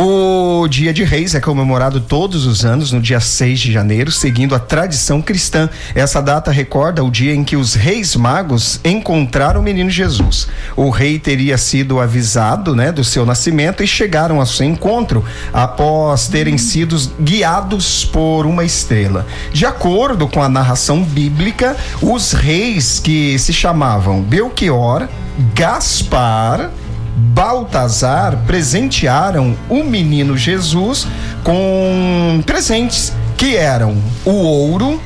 O 0.00 0.68
Dia 0.68 0.94
de 0.94 1.02
Reis 1.02 1.34
é 1.34 1.40
comemorado 1.40 2.00
todos 2.00 2.46
os 2.46 2.64
anos 2.64 2.92
no 2.92 3.00
dia 3.00 3.18
6 3.18 3.58
de 3.58 3.72
janeiro, 3.72 4.12
seguindo 4.12 4.54
a 4.54 4.58
tradição 4.60 5.20
cristã. 5.20 5.68
Essa 5.92 6.22
data 6.22 6.52
recorda 6.52 7.02
o 7.02 7.10
dia 7.10 7.34
em 7.34 7.42
que 7.42 7.56
os 7.56 7.74
reis 7.74 8.14
magos 8.14 8.78
encontraram 8.84 9.60
o 9.60 9.62
menino 9.64 9.90
Jesus. 9.90 10.46
O 10.76 10.88
rei 10.88 11.18
teria 11.18 11.58
sido 11.58 11.98
avisado, 11.98 12.76
né, 12.76 12.92
do 12.92 13.02
seu 13.02 13.26
nascimento 13.26 13.82
e 13.82 13.88
chegaram 13.88 14.38
ao 14.38 14.46
seu 14.46 14.66
encontro 14.66 15.24
após 15.52 16.28
terem 16.28 16.56
sido 16.56 16.96
guiados 17.20 18.04
por 18.04 18.46
uma 18.46 18.62
estrela. 18.62 19.26
De 19.52 19.66
acordo 19.66 20.28
com 20.28 20.40
a 20.40 20.48
narração 20.48 21.02
bíblica, 21.02 21.76
os 22.00 22.30
reis 22.30 23.00
que 23.00 23.36
se 23.36 23.52
chamavam 23.52 24.22
Belchior, 24.22 25.08
Gaspar, 25.56 26.70
Baltazar 27.18 28.36
presentearam 28.46 29.56
o 29.68 29.82
menino 29.82 30.36
Jesus 30.36 31.06
com 31.42 32.40
presentes 32.46 33.12
que 33.36 33.56
eram 33.56 33.96
o 34.24 34.30
ouro, 34.30 35.00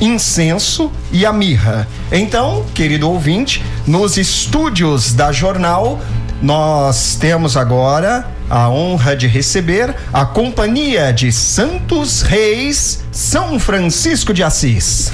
incenso 0.00 0.92
e 1.10 1.24
a 1.24 1.32
mirra. 1.32 1.88
Então, 2.12 2.64
querido 2.74 3.10
ouvinte, 3.10 3.62
nos 3.86 4.16
estúdios 4.18 5.14
da 5.14 5.32
jornal, 5.32 6.00
nós 6.42 7.16
temos 7.18 7.56
agora 7.56 8.26
a 8.50 8.68
honra 8.68 9.16
de 9.16 9.26
receber 9.26 9.94
a 10.12 10.26
companhia 10.26 11.12
de 11.12 11.32
Santos 11.32 12.20
Reis 12.20 13.02
São 13.10 13.58
Francisco 13.58 14.34
de 14.34 14.42
Assis. 14.42 15.10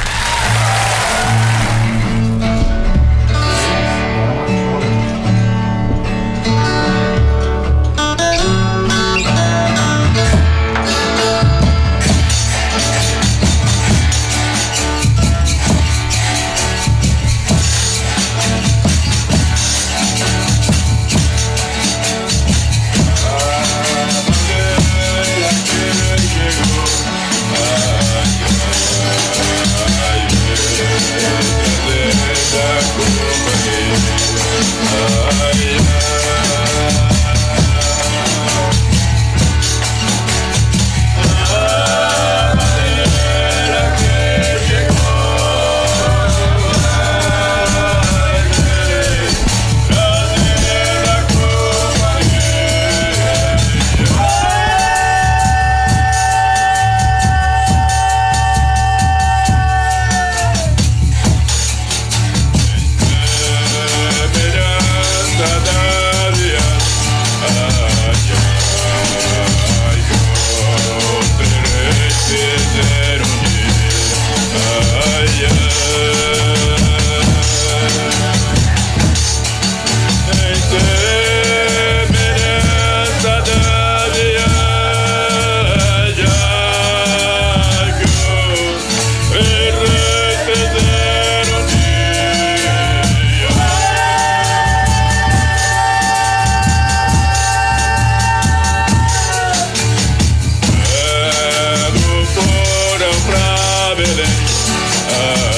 Uh. 105.13 105.50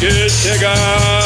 Get 0.00 0.30
to 0.30 0.60
God. 0.60 1.18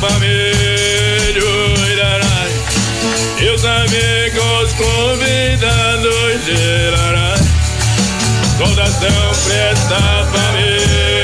família, 0.00 1.40
e 3.40 3.48
os 3.50 3.64
amigos 3.64 4.72
convidados 4.74 6.44
de 6.44 6.90
Toda 8.58 8.86
sempre 8.86 9.54
esta 9.70 10.24
família. 10.32 11.15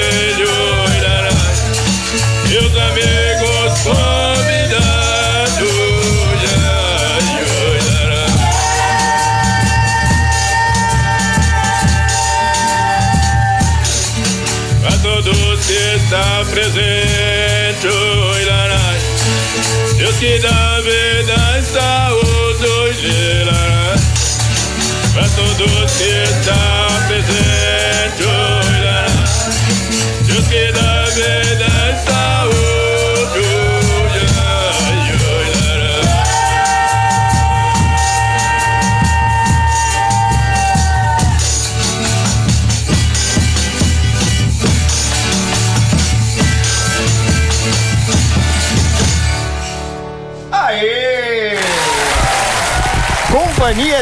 Pra 25.34 25.44
todos 25.44 25.92
que 25.96 26.22
está 26.24 26.71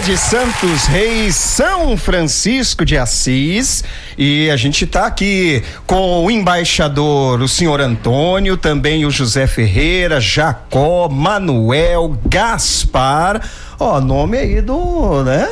De 0.05 0.17
Santos 0.17 0.87
Reis, 0.87 1.37
São 1.37 1.95
Francisco 1.95 2.87
de 2.87 2.97
Assis. 2.97 3.85
E 4.17 4.49
a 4.49 4.57
gente 4.57 4.85
está 4.85 5.05
aqui 5.05 5.63
com 5.87 6.25
o 6.25 6.31
embaixador, 6.31 7.43
o 7.43 7.47
senhor 7.47 7.83
Antônio, 7.83 8.57
também 8.57 9.05
o 9.05 9.11
José 9.11 9.47
Ferreira, 9.47 10.19
Jacó, 10.19 11.09
Manuel, 11.09 12.17
Gaspar. 12.27 13.47
Ó, 13.79 14.01
nome 14.01 14.39
aí 14.39 14.63
do, 14.63 15.23
né? 15.23 15.51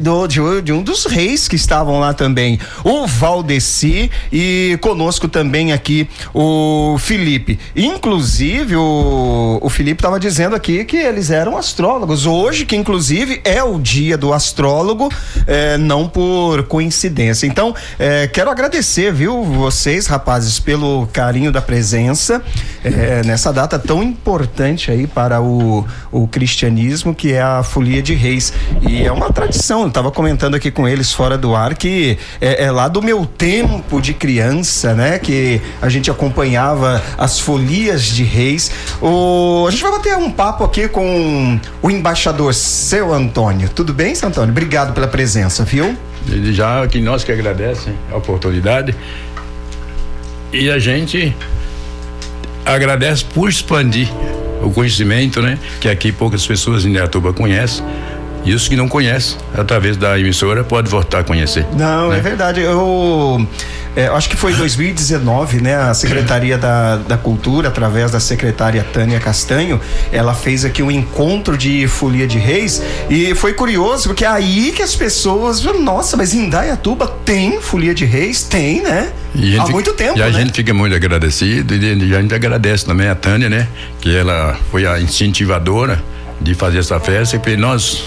Do, 0.00 0.26
de, 0.26 0.40
de 0.62 0.72
um 0.72 0.82
dos 0.82 1.04
reis 1.06 1.46
que 1.48 1.56
estavam 1.56 2.00
lá 2.00 2.12
também, 2.12 2.58
o 2.82 3.06
Valdeci 3.06 4.10
e 4.32 4.78
conosco 4.80 5.28
também 5.28 5.72
aqui 5.72 6.08
o 6.32 6.96
Felipe. 6.98 7.58
Inclusive, 7.76 8.76
o, 8.76 9.58
o 9.60 9.68
Felipe 9.68 10.00
estava 10.00 10.18
dizendo 10.18 10.56
aqui 10.56 10.84
que 10.84 10.96
eles 10.96 11.30
eram 11.30 11.56
astrólogos. 11.56 12.26
Hoje, 12.26 12.66
que 12.66 12.76
inclusive 12.76 13.40
é 13.44 13.62
o 13.62 13.78
dia 13.78 14.16
do 14.16 14.32
astrólogo, 14.32 15.10
é, 15.46 15.76
não 15.78 16.08
por 16.08 16.64
coincidência. 16.64 17.46
Então, 17.46 17.74
é, 17.98 18.26
quero 18.26 18.50
agradecer, 18.50 19.12
viu, 19.12 19.42
vocês, 19.44 20.06
rapazes, 20.06 20.58
pelo 20.58 21.06
carinho 21.12 21.52
da 21.52 21.62
presença 21.62 22.42
é, 22.82 23.22
nessa 23.24 23.52
data 23.52 23.78
tão 23.78 24.02
importante 24.02 24.90
aí 24.90 25.06
para 25.06 25.40
o, 25.40 25.86
o 26.10 26.26
cristianismo, 26.28 27.14
que 27.14 27.32
é 27.32 27.42
a 27.42 27.62
Folia 27.62 28.02
de 28.02 28.14
Reis. 28.14 28.52
E 28.82 29.02
é 29.02 29.12
uma 29.12 29.32
tradição, 29.32 29.83
estava 29.88 30.10
comentando 30.10 30.54
aqui 30.54 30.70
com 30.70 30.86
eles 30.88 31.12
fora 31.12 31.36
do 31.36 31.54
ar 31.54 31.74
que 31.74 32.18
é, 32.40 32.64
é 32.64 32.70
lá 32.70 32.88
do 32.88 33.02
meu 33.02 33.26
tempo 33.26 34.00
de 34.00 34.14
criança, 34.14 34.94
né? 34.94 35.18
Que 35.18 35.60
a 35.80 35.88
gente 35.88 36.10
acompanhava 36.10 37.02
as 37.18 37.38
folias 37.40 38.04
de 38.04 38.24
reis. 38.24 38.70
O, 39.00 39.66
a 39.68 39.70
gente 39.70 39.82
vai 39.82 39.92
bater 39.92 40.16
um 40.16 40.30
papo 40.30 40.64
aqui 40.64 40.88
com 40.88 41.58
o 41.82 41.90
embaixador 41.90 42.54
seu 42.54 43.12
Antônio. 43.12 43.68
Tudo 43.68 43.92
bem, 43.92 44.14
seu 44.14 44.28
Antônio? 44.28 44.50
Obrigado 44.50 44.92
pela 44.92 45.08
presença, 45.08 45.64
viu? 45.64 45.96
Já 46.52 46.86
que 46.86 47.00
nós 47.00 47.22
que 47.22 47.32
agradecem 47.32 47.94
a 48.10 48.16
oportunidade 48.16 48.94
e 50.52 50.70
a 50.70 50.78
gente 50.78 51.34
agradece 52.64 53.24
por 53.24 53.48
expandir 53.48 54.08
o 54.62 54.70
conhecimento, 54.70 55.42
né? 55.42 55.58
Que 55.80 55.88
aqui 55.88 56.10
poucas 56.12 56.46
pessoas 56.46 56.84
em 56.84 56.90
Neatuba 56.90 57.32
conhecem. 57.32 57.84
E 58.44 58.52
os 58.52 58.68
que 58.68 58.76
não 58.76 58.86
conhecem, 58.88 59.38
através 59.56 59.96
da 59.96 60.18
emissora, 60.18 60.62
pode 60.62 60.90
voltar 60.90 61.20
a 61.20 61.24
conhecer. 61.24 61.66
Não, 61.76 62.10
né? 62.10 62.18
é 62.18 62.20
verdade. 62.20 62.60
Eu, 62.60 63.46
é, 63.96 64.06
acho 64.08 64.28
que 64.28 64.36
foi 64.36 64.52
em 64.52 64.56
2019, 64.56 65.62
né? 65.62 65.76
A 65.76 65.94
Secretaria 65.94 66.58
da, 66.58 66.96
da 66.96 67.16
Cultura, 67.16 67.68
através 67.68 68.10
da 68.10 68.20
secretária 68.20 68.84
Tânia 68.92 69.18
Castanho, 69.18 69.80
ela 70.12 70.34
fez 70.34 70.64
aqui 70.64 70.82
um 70.82 70.90
encontro 70.90 71.56
de 71.56 71.86
folia 71.88 72.26
de 72.26 72.36
reis 72.38 72.82
e 73.08 73.34
foi 73.34 73.54
curioso, 73.54 74.08
porque 74.08 74.24
é 74.24 74.28
aí 74.28 74.72
que 74.76 74.82
as 74.82 74.94
pessoas, 74.94 75.62
nossa, 75.80 76.16
mas 76.16 76.34
em 76.34 76.48
Dayatuba 76.50 77.06
tem 77.24 77.60
folia 77.62 77.94
de 77.94 78.04
reis? 78.04 78.42
Tem, 78.42 78.82
né? 78.82 79.10
Há 79.34 79.38
fica- 79.38 79.68
muito 79.72 79.92
tempo, 79.94 80.18
E 80.18 80.22
a 80.22 80.26
né? 80.26 80.32
gente 80.32 80.52
fica 80.52 80.74
muito 80.74 80.94
agradecido 80.94 81.74
e 81.74 82.14
a 82.14 82.20
gente 82.20 82.34
agradece 82.34 82.84
também 82.84 83.08
a 83.08 83.14
Tânia, 83.14 83.48
né? 83.48 83.68
Que 84.00 84.14
ela 84.14 84.56
foi 84.70 84.86
a 84.86 85.00
incentivadora 85.00 86.02
de 86.40 86.54
fazer 86.54 86.78
essa 86.78 87.00
festa 87.00 87.40
e 87.50 87.56
nós, 87.56 88.04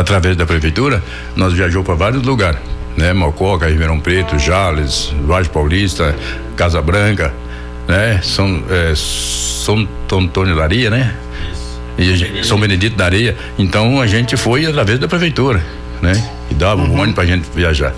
através 0.00 0.36
da 0.36 0.44
prefeitura, 0.44 1.02
nós 1.34 1.52
viajou 1.54 1.82
para 1.82 1.94
vários 1.94 2.22
lugares, 2.22 2.60
né? 2.96 3.12
Mococa, 3.12 3.66
Ribeirão 3.66 3.98
Preto, 3.98 4.38
Jales, 4.38 5.12
Vagem 5.26 5.50
Paulista, 5.50 6.14
Casa 6.54 6.80
Branca, 6.82 7.32
né? 7.88 8.20
São, 8.22 8.62
é, 8.70 8.92
São 8.94 9.88
Antônio 10.12 10.54
da 10.54 10.62
Areia, 10.64 10.90
né? 10.90 11.14
A 11.98 12.02
gente- 12.02 12.46
São 12.46 12.60
Benedito 12.60 12.94
da 12.96 13.06
Areia. 13.06 13.34
Então 13.58 14.00
a 14.00 14.06
gente 14.06 14.36
foi 14.36 14.66
através 14.66 14.98
da 14.98 15.08
prefeitura, 15.08 15.64
né? 16.02 16.12
E 16.50 16.54
dava 16.54 16.82
um 16.82 16.92
ônibus 16.94 17.14
pra 17.14 17.24
gente 17.24 17.46
viajar. 17.54 17.94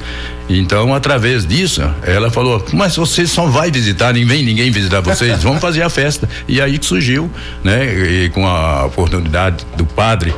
Então, 0.49 0.95
através 0.95 1.45
disso, 1.45 1.83
ela 2.07 2.31
falou: 2.31 2.65
Mas 2.73 2.95
vocês 2.97 3.29
só 3.31 3.47
vai 3.47 3.71
visitar, 3.73 4.15
nem 4.15 4.25
vem 4.25 4.45
ninguém 4.45 4.71
visitar 4.71 5.01
vocês, 5.01 5.43
vamos 5.43 5.61
fazer 5.61 5.83
a 5.83 5.91
festa. 5.91 6.29
E 6.47 6.61
aí 6.61 6.79
que 6.79 6.87
surgiu, 6.87 7.29
né? 7.63 7.85
E 8.25 8.31
com 8.31 8.47
a 8.47 8.87
oportunidade 8.87 9.67
do 9.77 9.85
padre 9.85 10.33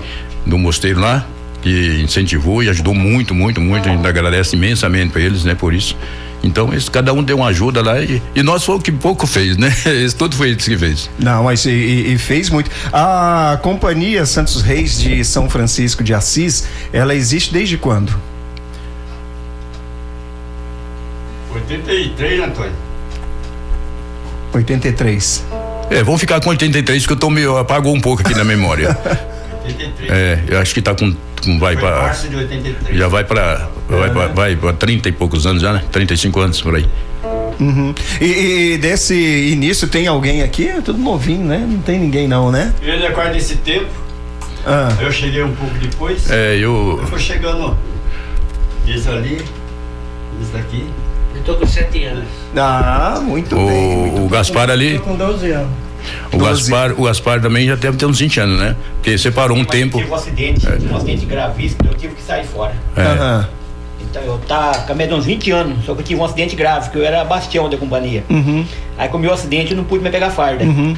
do 0.47 0.57
mosteiro 0.59 0.99
lá, 1.01 1.25
que 1.62 2.01
incentivou 2.03 2.62
e 2.62 2.69
ajudou 2.69 2.95
muito, 2.95 3.35
muito, 3.35 3.61
muito. 3.61 3.88
A 3.88 3.93
gente 3.93 4.07
agradece 4.07 4.57
imensamente 4.57 5.12
para 5.12 5.21
eles, 5.21 5.45
né? 5.45 5.55
Por 5.55 5.75
isso. 5.75 5.97
Então, 6.43 6.73
eles, 6.73 6.88
cada 6.88 7.12
um 7.12 7.23
deu 7.23 7.37
uma 7.37 7.49
ajuda 7.49 7.83
lá 7.83 8.00
e, 8.00 8.23
e 8.35 8.43
nós 8.43 8.64
foi 8.64 8.76
o 8.76 8.81
que 8.81 8.90
pouco 8.90 9.26
fez, 9.26 9.57
né? 9.57 9.69
Esse, 9.85 10.17
tudo 10.17 10.35
foi 10.35 10.50
eles 10.50 10.67
que 10.67 10.76
fez. 10.76 11.11
Não, 11.19 11.45
mas 11.45 11.64
e, 11.67 11.71
e- 11.71 12.19
fez 12.19 12.49
muito. 12.49 12.71
A 12.93 13.59
Companhia 13.62 14.25
Santos 14.25 14.62
Reis 14.62 14.99
de 14.99 15.23
São 15.25 15.50
Francisco 15.50 16.02
de 16.02 16.14
Assis, 16.14 16.67
ela 16.93 17.14
existe 17.14 17.52
desde 17.52 17.76
quando? 17.76 18.14
83, 21.55 22.40
Antônio. 22.40 22.73
83. 24.55 25.45
É, 25.90 26.02
vamos 26.02 26.21
ficar 26.21 26.40
com 26.40 26.50
83, 26.50 27.07
que 27.07 27.12
eu 27.12 27.17
tô 27.17 27.29
meio. 27.29 27.59
apagou 27.59 27.95
um 27.95 28.00
pouco 28.00 28.23
aqui 28.23 28.35
na 28.35 28.45
memória. 28.45 28.97
83. 29.73 30.11
É, 30.11 30.43
eu 30.49 30.59
acho 30.59 30.75
que 30.75 30.83
tá 30.83 30.95
com. 30.95 31.15
com 31.45 31.59
vai 31.59 31.77
para 31.77 32.03
março 32.03 32.29
de 32.29 32.37
83. 32.37 32.97
Já 32.99 33.09
vai 33.09 33.25
para 33.25 33.69
vai 33.89 34.11
pra, 34.11 34.27
vai 34.29 34.57
pra 34.57 34.73
30 34.73 35.09
e 35.09 35.12
poucos 35.12 35.47
anos 35.47 35.62
já, 35.62 35.73
né? 35.73 35.83
35 35.91 36.41
anos 36.41 36.61
por 36.61 36.77
aí. 36.77 36.87
Uhum. 37.59 37.95
E, 38.21 38.73
e 38.73 38.79
desse 38.79 39.15
início 39.15 39.87
tem 39.87 40.07
alguém 40.07 40.43
aqui? 40.43 40.69
É 40.69 40.81
tudo 40.81 40.99
novinho, 40.99 41.45
né? 41.45 41.59
Não 41.59 41.81
tem 41.81 41.99
ninguém 41.99 42.27
não, 42.27 42.50
né? 42.50 42.73
Ele 42.81 43.05
é 43.05 43.11
quase 43.11 43.35
desse 43.35 43.57
tempo. 43.57 43.91
Ah, 44.67 44.89
Eu 45.00 45.11
cheguei 45.11 45.43
um 45.43 45.55
pouco 45.55 45.75
depois. 45.79 46.31
É, 46.31 46.57
eu. 46.57 46.99
Eu 47.00 47.07
fui 47.07 47.19
chegando. 47.19 47.77
Esse 48.87 49.09
ali. 49.09 49.43
Esse 50.41 50.53
daqui. 50.53 50.87
Eu 51.35 51.43
tô 51.43 51.55
com 51.55 51.67
sete 51.67 52.05
anos. 52.05 52.25
ah 52.57 53.21
muito 53.23 53.55
bem. 53.55 53.97
muito 53.97 54.21
O, 54.21 54.27
o 54.27 54.29
Gaspar 54.29 54.71
ali, 54.71 54.99
Tô 54.99 55.05
com 55.05 55.17
12 55.17 55.50
anos. 55.53 55.71
O 56.33 56.38
Doze. 56.38 56.71
Gaspar, 56.71 57.00
o 57.00 57.05
Gaspar 57.05 57.40
também 57.40 57.67
já 57.67 57.75
deve 57.75 57.97
ter 57.97 58.07
uns 58.07 58.19
20 58.19 58.40
anos, 58.40 58.59
né? 58.59 58.76
Porque 58.95 59.17
separou 59.19 59.57
um 59.57 59.61
Mas 59.61 59.69
tempo. 59.69 59.99
Eu 59.99 60.02
tive 60.02 60.12
um 60.12 60.14
acidente, 60.14 60.67
um 60.90 60.97
acidente 60.97 61.26
gravíssimo, 61.26 61.81
eu 61.90 61.95
tive 61.95 62.14
que 62.14 62.23
sair 62.23 62.45
fora. 62.45 62.75
É, 62.97 63.02
Aham. 63.02 63.49
Então 64.11 64.23
eu 64.23 64.38
tá 64.38 64.85
caminhando 64.88 65.17
uns 65.17 65.25
20 65.25 65.50
anos, 65.52 65.85
só 65.85 65.95
que 65.95 66.00
eu 66.00 66.05
tive 66.05 66.21
um 66.21 66.25
acidente 66.25 66.57
grave, 66.57 66.90
que 66.90 66.97
eu 66.97 67.05
era 67.05 67.25
bastião 67.25 67.69
da 67.69 67.76
companhia. 67.76 68.25
Uhum. 68.29 68.64
Aí 68.99 69.09
com 69.09 69.19
o 69.19 69.21
meu 69.21 69.33
acidente 69.33 69.71
eu 69.71 69.76
não 69.76 69.85
pude 69.85 70.02
mais 70.02 70.12
pegar 70.12 70.31
farda. 70.31 70.64
Uhum. 70.64 70.97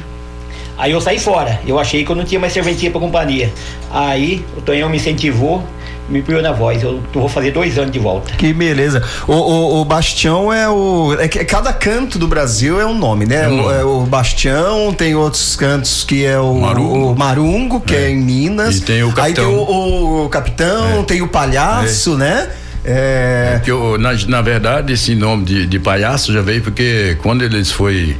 Aí 0.77 0.91
eu 0.91 0.99
saí 0.99 1.19
fora, 1.19 1.59
eu 1.67 1.77
achei 1.77 2.03
que 2.03 2.11
eu 2.11 2.15
não 2.15 2.23
tinha 2.23 2.39
mais 2.39 2.51
serventia 2.51 2.89
pra 2.89 2.99
companhia. 2.99 3.53
Aí 3.91 4.43
o 4.57 4.61
Tonhão 4.61 4.89
me 4.89 4.97
incentivou, 4.97 5.63
me 6.09 6.21
piou 6.21 6.41
na 6.41 6.51
voz. 6.51 6.83
Eu 6.83 7.01
vou 7.13 7.29
fazer 7.29 7.51
dois 7.51 7.77
anos 7.77 7.91
de 7.91 7.99
volta. 7.99 8.31
Que 8.33 8.53
beleza. 8.53 9.01
O, 9.27 9.33
o, 9.33 9.81
o 9.81 9.85
Bastião 9.85 10.51
é 10.51 10.67
o. 10.69 11.15
É 11.19 11.27
que 11.27 11.43
cada 11.45 11.71
canto 11.73 12.19
do 12.19 12.27
Brasil 12.27 12.79
é 12.79 12.85
um 12.85 12.97
nome, 12.97 13.25
né? 13.25 13.45
É 13.45 13.47
um 13.47 13.65
O, 13.65 13.71
é 13.71 13.83
o 13.83 14.01
Bastião, 14.01 14.93
tem 14.93 15.15
outros 15.15 15.55
cantos 15.55 16.03
que 16.03 16.25
é 16.25 16.37
o 16.39 16.53
Marungo. 16.55 17.11
o 17.11 17.15
Marungo, 17.15 17.79
que 17.81 17.95
é. 17.95 18.03
É. 18.05 18.09
em 18.11 18.17
Minas. 18.17 18.77
E 18.77 18.81
tem 18.81 19.03
o 19.03 19.07
Aí 19.17 19.33
tem 19.33 19.45
Capitão. 19.45 19.53
o, 19.53 20.25
o 20.25 20.29
Capitão, 20.29 20.99
É. 20.99 21.03
tem 21.03 21.21
o 21.21 21.27
Palhaço, 21.27 22.17
né? 22.17 22.49
É. 22.85 23.61
Que 23.63 23.71
eu, 23.71 23.97
na, 23.97 24.11
na 24.27 24.41
verdade, 24.41 24.91
esse 24.91 25.15
nome 25.15 25.45
de, 25.45 25.65
de 25.65 25.79
palhaço 25.79 26.33
já 26.33 26.41
veio 26.41 26.61
porque 26.61 27.17
quando 27.21 27.41
eles 27.41 27.71
foi 27.71 28.17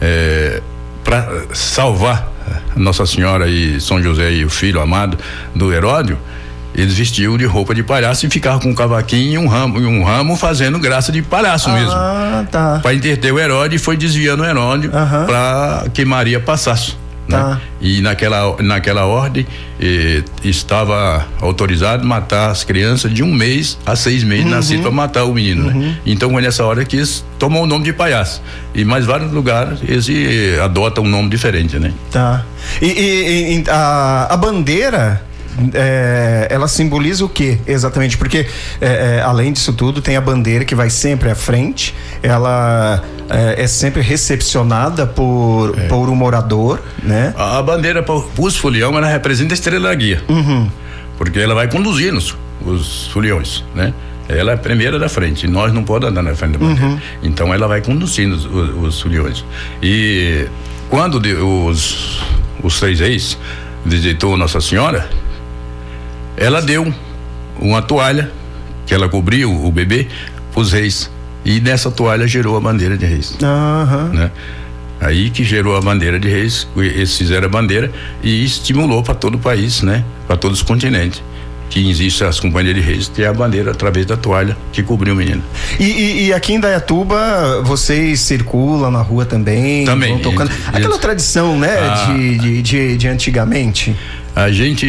é, 0.00 0.60
para 1.02 1.28
salvar 1.52 2.30
Nossa 2.76 3.04
Senhora 3.04 3.48
e 3.48 3.80
São 3.80 4.00
José 4.00 4.30
e 4.32 4.44
o 4.44 4.48
filho 4.50 4.80
amado 4.80 5.18
do 5.56 5.72
Heródio, 5.72 6.16
eles 6.76 6.94
vestiam 6.94 7.36
de 7.38 7.44
roupa 7.46 7.74
de 7.74 7.82
palhaço 7.82 8.26
e 8.26 8.30
ficavam 8.30 8.60
com 8.60 8.68
um 8.70 8.74
cavaquinho 8.74 9.32
e 9.34 9.38
um 9.38 9.48
ramo, 9.48 9.80
e 9.80 9.86
um 9.86 10.04
ramo 10.04 10.36
fazendo 10.36 10.78
graça 10.78 11.10
de 11.10 11.22
palhaço 11.22 11.70
mesmo. 11.70 11.90
Ah, 11.92 12.44
tá. 12.50 12.80
Para 12.82 12.94
entreter 12.94 13.32
o 13.32 13.38
Heródio 13.38 13.76
e 13.76 13.78
foi 13.78 13.96
desviando 13.96 14.42
o 14.42 14.46
Heródio 14.46 14.90
Aham. 14.94 15.24
para 15.24 15.86
que 15.92 16.04
Maria 16.04 16.38
passasse. 16.38 16.94
Né? 17.28 17.36
Tá. 17.36 17.60
E 17.80 18.00
naquela, 18.02 18.54
naquela 18.62 19.04
ordem 19.04 19.44
eh, 19.80 20.22
estava 20.44 21.26
autorizado 21.40 22.06
matar 22.06 22.50
as 22.50 22.62
crianças 22.62 23.12
de 23.12 23.20
um 23.22 23.32
mês 23.34 23.76
a 23.84 23.96
seis 23.96 24.22
meses 24.22 24.44
Uhum. 24.44 24.50
nascido 24.52 24.82
para 24.82 24.90
matar 24.92 25.24
o 25.24 25.34
menino. 25.34 25.64
Né? 25.72 25.96
Então 26.06 26.30
foi 26.30 26.40
nessa 26.40 26.64
hora 26.64 26.84
que 26.84 26.94
eles 26.96 27.24
tomam 27.36 27.62
o 27.62 27.66
nome 27.66 27.84
de 27.84 27.92
palhaço. 27.92 28.40
E 28.72 28.84
mais 28.84 29.04
vários 29.04 29.32
lugares 29.32 29.80
eles 29.82 30.06
eh, 30.08 30.60
adotam 30.62 31.02
um 31.02 31.08
nome 31.08 31.28
diferente, 31.28 31.78
né? 31.80 31.92
Tá. 32.12 32.44
E, 32.80 32.86
e- 32.86 33.58
e- 33.58 33.64
a, 33.70 34.28
a 34.30 34.36
bandeira. 34.36 35.20
É, 35.74 36.46
ela 36.50 36.68
simboliza 36.68 37.24
o 37.24 37.28
que 37.28 37.58
exatamente? 37.66 38.16
Porque 38.18 38.46
é, 38.80 39.18
é, 39.18 39.22
além 39.24 39.52
disso 39.52 39.72
tudo 39.72 40.00
tem 40.00 40.16
a 40.16 40.20
bandeira 40.20 40.64
que 40.64 40.74
vai 40.74 40.90
sempre 40.90 41.30
à 41.30 41.34
frente. 41.34 41.94
Ela 42.22 43.02
é, 43.30 43.62
é 43.62 43.66
sempre 43.66 44.02
recepcionada 44.02 45.06
por, 45.06 45.74
É. 45.78 45.86
por 45.88 46.08
um 46.08 46.14
morador, 46.14 46.80
né? 47.02 47.34
A, 47.36 47.58
a 47.58 47.62
bandeira 47.62 48.02
para 48.02 48.14
os 48.38 48.56
folião 48.56 48.96
ela 48.96 49.06
representa 49.08 49.54
a 49.54 49.56
estrela 49.56 49.88
da 49.88 49.94
guia. 49.94 50.22
Uhum. 50.28 50.68
Porque 51.18 51.38
ela 51.38 51.54
vai 51.54 51.68
conduzindo 51.68 52.16
os, 52.18 52.36
os 52.64 53.06
foliões, 53.08 53.64
né? 53.74 53.92
Ela 54.28 54.50
é 54.50 54.54
a 54.54 54.58
primeira 54.58 54.98
da 54.98 55.08
frente, 55.08 55.46
nós 55.46 55.72
não 55.72 55.84
podemos 55.84 56.10
andar 56.10 56.22
na 56.28 56.34
frente 56.34 56.58
da 56.58 56.58
bandeira. 56.58 57.00
Então 57.22 57.54
ela 57.54 57.68
vai 57.68 57.80
conduzindo 57.80 58.34
os, 58.34 58.44
os, 58.44 58.84
os 58.88 59.00
foliões. 59.00 59.44
E 59.80 60.46
quando 60.90 61.20
de- 61.20 61.34
os, 61.34 62.20
os 62.62 62.80
três 62.80 62.98
reis 62.98 63.38
visitou 63.84 64.36
Nossa 64.36 64.60
Senhora, 64.60 65.08
ela 66.36 66.60
deu 66.62 66.92
uma 67.60 67.80
toalha 67.82 68.30
que 68.86 68.94
ela 68.94 69.08
cobriu 69.08 69.50
o 69.52 69.70
bebê 69.72 70.06
para 70.52 70.60
os 70.60 70.72
reis. 70.72 71.10
E 71.44 71.60
nessa 71.60 71.90
toalha 71.90 72.26
gerou 72.26 72.56
a 72.56 72.60
bandeira 72.60 72.96
de 72.98 73.06
reis 73.06 73.36
Aham. 73.42 74.10
né? 74.12 74.30
Aí 75.00 75.28
que 75.30 75.44
gerou 75.44 75.76
a 75.76 75.80
bandeira 75.80 76.18
de 76.18 76.26
reis, 76.28 76.66
eles 76.76 77.16
fizeram 77.16 77.46
a 77.46 77.50
bandeira 77.50 77.92
e 78.22 78.44
estimulou 78.44 79.02
para 79.02 79.14
todo 79.14 79.34
o 79.34 79.38
país, 79.38 79.82
né? 79.82 80.02
Para 80.26 80.36
todos 80.36 80.58
os 80.60 80.64
continentes. 80.66 81.22
Que 81.68 81.90
existe 81.90 82.22
as 82.24 82.38
companhias 82.40 82.74
de 82.76 82.80
reis, 82.80 83.08
tem 83.08 83.26
a 83.26 83.32
bandeira 83.32 83.72
através 83.72 84.06
da 84.06 84.16
toalha 84.16 84.56
que 84.72 84.82
cobriu 84.82 85.12
o 85.14 85.16
menino. 85.16 85.42
E, 85.78 85.84
e- 85.84 86.26
e 86.28 86.32
aqui 86.32 86.54
em 86.54 86.60
Dayatuba, 86.60 87.60
vocês 87.64 88.20
circulam 88.20 88.90
na 88.90 89.02
rua 89.02 89.24
também? 89.26 89.84
Também, 89.84 90.12
vão 90.14 90.20
tocando. 90.22 90.50
Aquela 90.72 90.96
tradição, 90.98 91.58
né, 91.58 91.76
Ah. 91.78 92.12
de, 92.14 92.38
de, 92.38 92.62
de, 92.62 92.96
de 92.96 93.08
antigamente. 93.08 93.94
A 94.36 94.52
gente, 94.52 94.86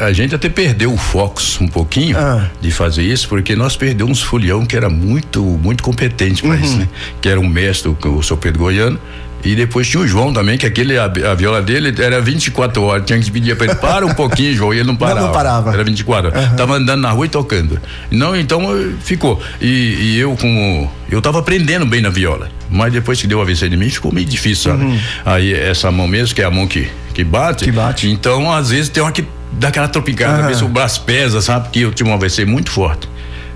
a, 0.00 0.06
a 0.06 0.12
gente 0.14 0.34
até 0.34 0.48
perdeu 0.48 0.90
o 0.90 0.96
foco 0.96 1.40
um 1.60 1.68
pouquinho 1.68 2.16
Ah. 2.18 2.48
de 2.62 2.70
fazer 2.70 3.02
isso, 3.02 3.28
porque 3.28 3.54
nós 3.54 3.76
perdemos 3.76 4.22
folião 4.22 4.64
que 4.64 4.74
era 4.74 4.88
muito, 4.88 5.42
muito 5.42 5.82
competente 5.84 6.42
para 6.42 6.56
isso, 6.56 6.78
né? 6.78 6.88
Que 7.20 7.28
era 7.28 7.38
um 7.38 7.46
mestre, 7.46 7.90
o, 7.90 8.08
o 8.16 8.22
seu 8.22 8.38
Pedro 8.38 8.60
Goiano. 8.60 8.98
E 9.44 9.54
depois 9.54 9.86
tinha 9.86 10.02
o 10.02 10.08
João 10.08 10.32
também, 10.32 10.56
que 10.58 10.66
aquele, 10.66 10.98
a, 10.98 11.04
a 11.04 11.34
viola 11.34 11.60
dele 11.62 11.94
era 12.02 12.20
24 12.22 12.82
horas. 12.82 13.04
Tinha 13.06 13.20
que 13.20 13.30
pedir 13.30 13.54
para 13.54 13.66
ele, 13.66 13.74
para 13.76 14.04
um 14.06 14.14
pouquinho, 14.14 14.52
João, 14.56 14.72
e 14.74 14.78
ele 14.78 14.86
não 14.88 14.96
parava. 14.96 15.26
não 15.26 15.32
parava. 15.32 15.72
Era 15.72 15.84
24 15.84 16.30
horas. 16.30 16.52
Tava 16.56 16.74
andando 16.76 17.02
na 17.02 17.10
rua 17.10 17.26
e 17.26 17.28
tocando. 17.28 17.78
Não, 18.10 18.34
então 18.34 18.62
eh, 18.76 18.94
ficou. 19.04 19.40
E, 19.60 19.66
e 20.00 20.18
eu, 20.18 20.34
como. 20.40 20.90
Eu 21.08 21.20
tava 21.22 21.38
aprendendo 21.38 21.86
bem 21.86 22.00
na 22.00 22.08
viola. 22.08 22.48
Mas 22.68 22.92
depois 22.92 23.20
que 23.20 23.28
deu 23.28 23.38
a 23.38 23.42
AVC 23.44 23.68
de 23.68 23.76
mim, 23.76 23.88
ficou 23.88 24.10
meio 24.10 24.26
difícil, 24.26 24.72
sabe? 24.72 25.00
Aí 25.24 25.52
essa 25.52 25.92
mão 25.92 26.08
mesmo, 26.08 26.34
que 26.34 26.42
é 26.42 26.44
a 26.44 26.50
mão 26.50 26.66
que, 26.66 26.88
que 27.16 27.24
bate. 27.24 27.64
Que 27.64 27.72
bate. 27.72 28.10
Então, 28.10 28.52
às 28.52 28.68
vezes, 28.68 28.90
tem 28.90 29.02
uma 29.02 29.10
que 29.10 29.24
dá 29.52 29.68
aquela 29.68 29.88
tropicada, 29.88 30.46
ver 30.46 30.54
se 30.54 30.62
o 30.62 30.68
braço 30.68 31.00
pesa, 31.00 31.40
sabe? 31.40 31.64
Porque 31.64 31.78
eu 31.78 31.90
tive 31.90 32.10
um 32.10 32.12
AVC 32.12 32.44
muito 32.44 32.70
forte. 32.70 33.08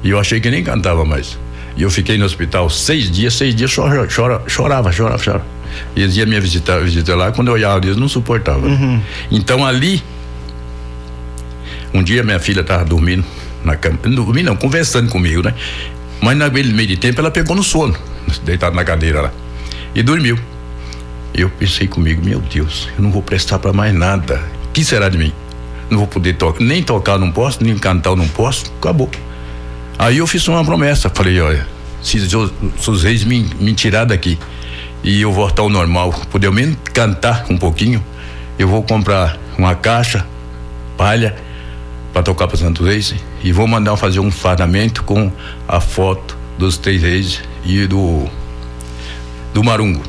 E 0.03 0.09
eu 0.09 0.19
achei 0.19 0.41
que 0.41 0.51
nem 0.51 0.65
cantava 0.65 1.05
mais. 1.05 1.39
E 1.77 1.83
eu 1.83 1.91
fiquei 1.91 2.17
no 2.17 2.25
hospital 2.25 2.71
seis 2.71 3.11
dias, 3.11 3.35
seis 3.35 3.55
dias, 3.55 3.71
chora, 3.75 4.09
chora, 4.09 4.41
chorava, 4.47 4.91
chorava, 4.91 5.19
chorava. 5.19 5.45
E 5.95 6.01
eles 6.01 6.17
iam 6.17 6.27
me 6.27 6.41
visitar, 6.41 6.81
visitar 6.81 7.15
lá, 7.15 7.33
quando 7.33 7.49
eu 7.49 7.55
olhava, 7.55 7.85
eles 7.85 7.99
não 7.99 8.09
suportavam. 8.09 9.03
Então, 9.31 9.63
ali, 9.63 10.03
um 11.93 12.03
dia 12.03 12.23
minha 12.23 12.41
filha 12.41 12.63
estava 12.63 12.83
dormindo 12.83 13.27
na 13.63 13.77
cama, 13.77 13.99
não 14.05 14.25
dormindo 14.25 14.47
não, 14.47 14.57
conversando 14.57 15.11
comigo, 15.11 15.43
né? 15.43 15.53
Mas 16.23 16.35
naquele 16.35 16.73
meio 16.73 16.89
de 16.89 16.97
tempo 16.97 17.21
ela 17.21 17.31
pegou 17.31 17.55
no 17.55 17.63
sono, 17.63 17.95
deitada 18.43 18.75
na 18.75 18.85
cadeira 18.85 19.21
lá, 19.21 19.33
e 19.95 20.03
dormiu. 20.03 20.39
Eu 21.35 21.49
pensei 21.49 21.87
comigo, 21.87 22.25
meu 22.25 22.41
Deus, 22.41 22.89
eu 22.97 23.03
não 23.03 23.11
vou 23.11 23.23
prestar 23.23 23.59
para 23.59 23.73
mais 23.73 23.95
nada. 23.95 24.43
O 24.65 24.69
que 24.73 24.85
será 24.85 25.09
de 25.09 25.17
mim? 25.19 25.33
Não 25.89 25.99
vou 25.99 26.07
poder 26.07 26.37
nem 26.61 26.83
tocar 26.83 27.19
não 27.19 27.33
posso, 27.33 27.63
nem 27.63 27.77
cantar 27.79 28.15
não 28.17 28.29
posso, 28.29 28.73
acabou. 28.79 29.11
Aí 29.99 30.19
eu 30.19 30.27
fiz 30.27 30.47
uma 30.49 30.65
promessa, 30.65 31.11
falei, 31.11 31.41
olha, 31.41 31.67
se 32.03 32.19
os, 32.89 33.03
reis 33.03 33.25
me, 33.25 33.49
me 33.61 33.75
tirar 33.75 34.05
daqui 34.05 34.39
e 35.03 35.21
eu 35.21 35.33
voltar 35.33 35.63
ao 35.63 35.69
normal, 35.69 36.13
poder 36.31 36.47
ao 36.47 36.53
menos 36.53 36.77
cantar 36.93 37.47
um 37.51 37.59
pouquinho, 37.59 38.03
eu 38.59 38.69
vou 38.69 38.83
comprar 38.83 39.39
uma 39.59 39.75
caixa, 39.75 40.27
palha, 40.97 41.37
para 42.13 42.23
tocar 42.23 42.49
para 42.49 42.57
Santo 42.57 42.85
Reis 42.85 43.15
e 43.43 43.53
vou 43.53 43.67
mandar 43.67 43.97
fazer 43.97 44.21
um 44.21 44.31
fardamento 44.31 45.03
com 45.05 45.31
a 45.67 45.81
foto 45.81 46.37
dos 46.59 46.77
três 46.77 47.03
reis 47.03 47.41
e 47.65 47.87
do 47.87 48.29
do 49.53 49.65
Marungo? 49.65 50.03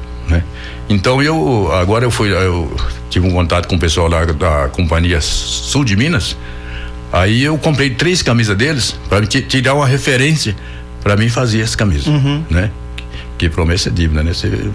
Então 0.92 1.22
eu 1.22 1.72
agora 1.74 2.04
eu 2.06 2.12
fui 2.12 2.30
eu 2.34 2.76
tive 3.10 3.26
um 3.28 3.32
contato 3.32 3.68
com 3.68 3.76
o 3.76 3.80
pessoal 3.80 4.10
lá 4.10 4.26
da 4.26 4.68
companhia 4.70 5.22
Sul 5.22 5.84
de 5.86 5.96
Minas. 5.96 6.36
Aí 7.14 7.44
eu 7.44 7.58
comprei 7.58 7.90
três 7.92 8.22
camisas 8.22 8.56
deles 8.58 8.96
para 9.10 9.26
tirar 9.26 9.74
uma 9.74 9.88
referência 9.88 10.56
para 11.02 11.16
mim 11.18 11.30
fazer 11.30 11.62
essa 11.62 11.76
camisa, 11.78 12.10
né? 12.50 12.70
Que 13.38 13.50
promessa 13.50 13.90
é 13.90 13.92
dívida, 13.92 14.22
né? 14.22 14.34
Você- 14.34 14.70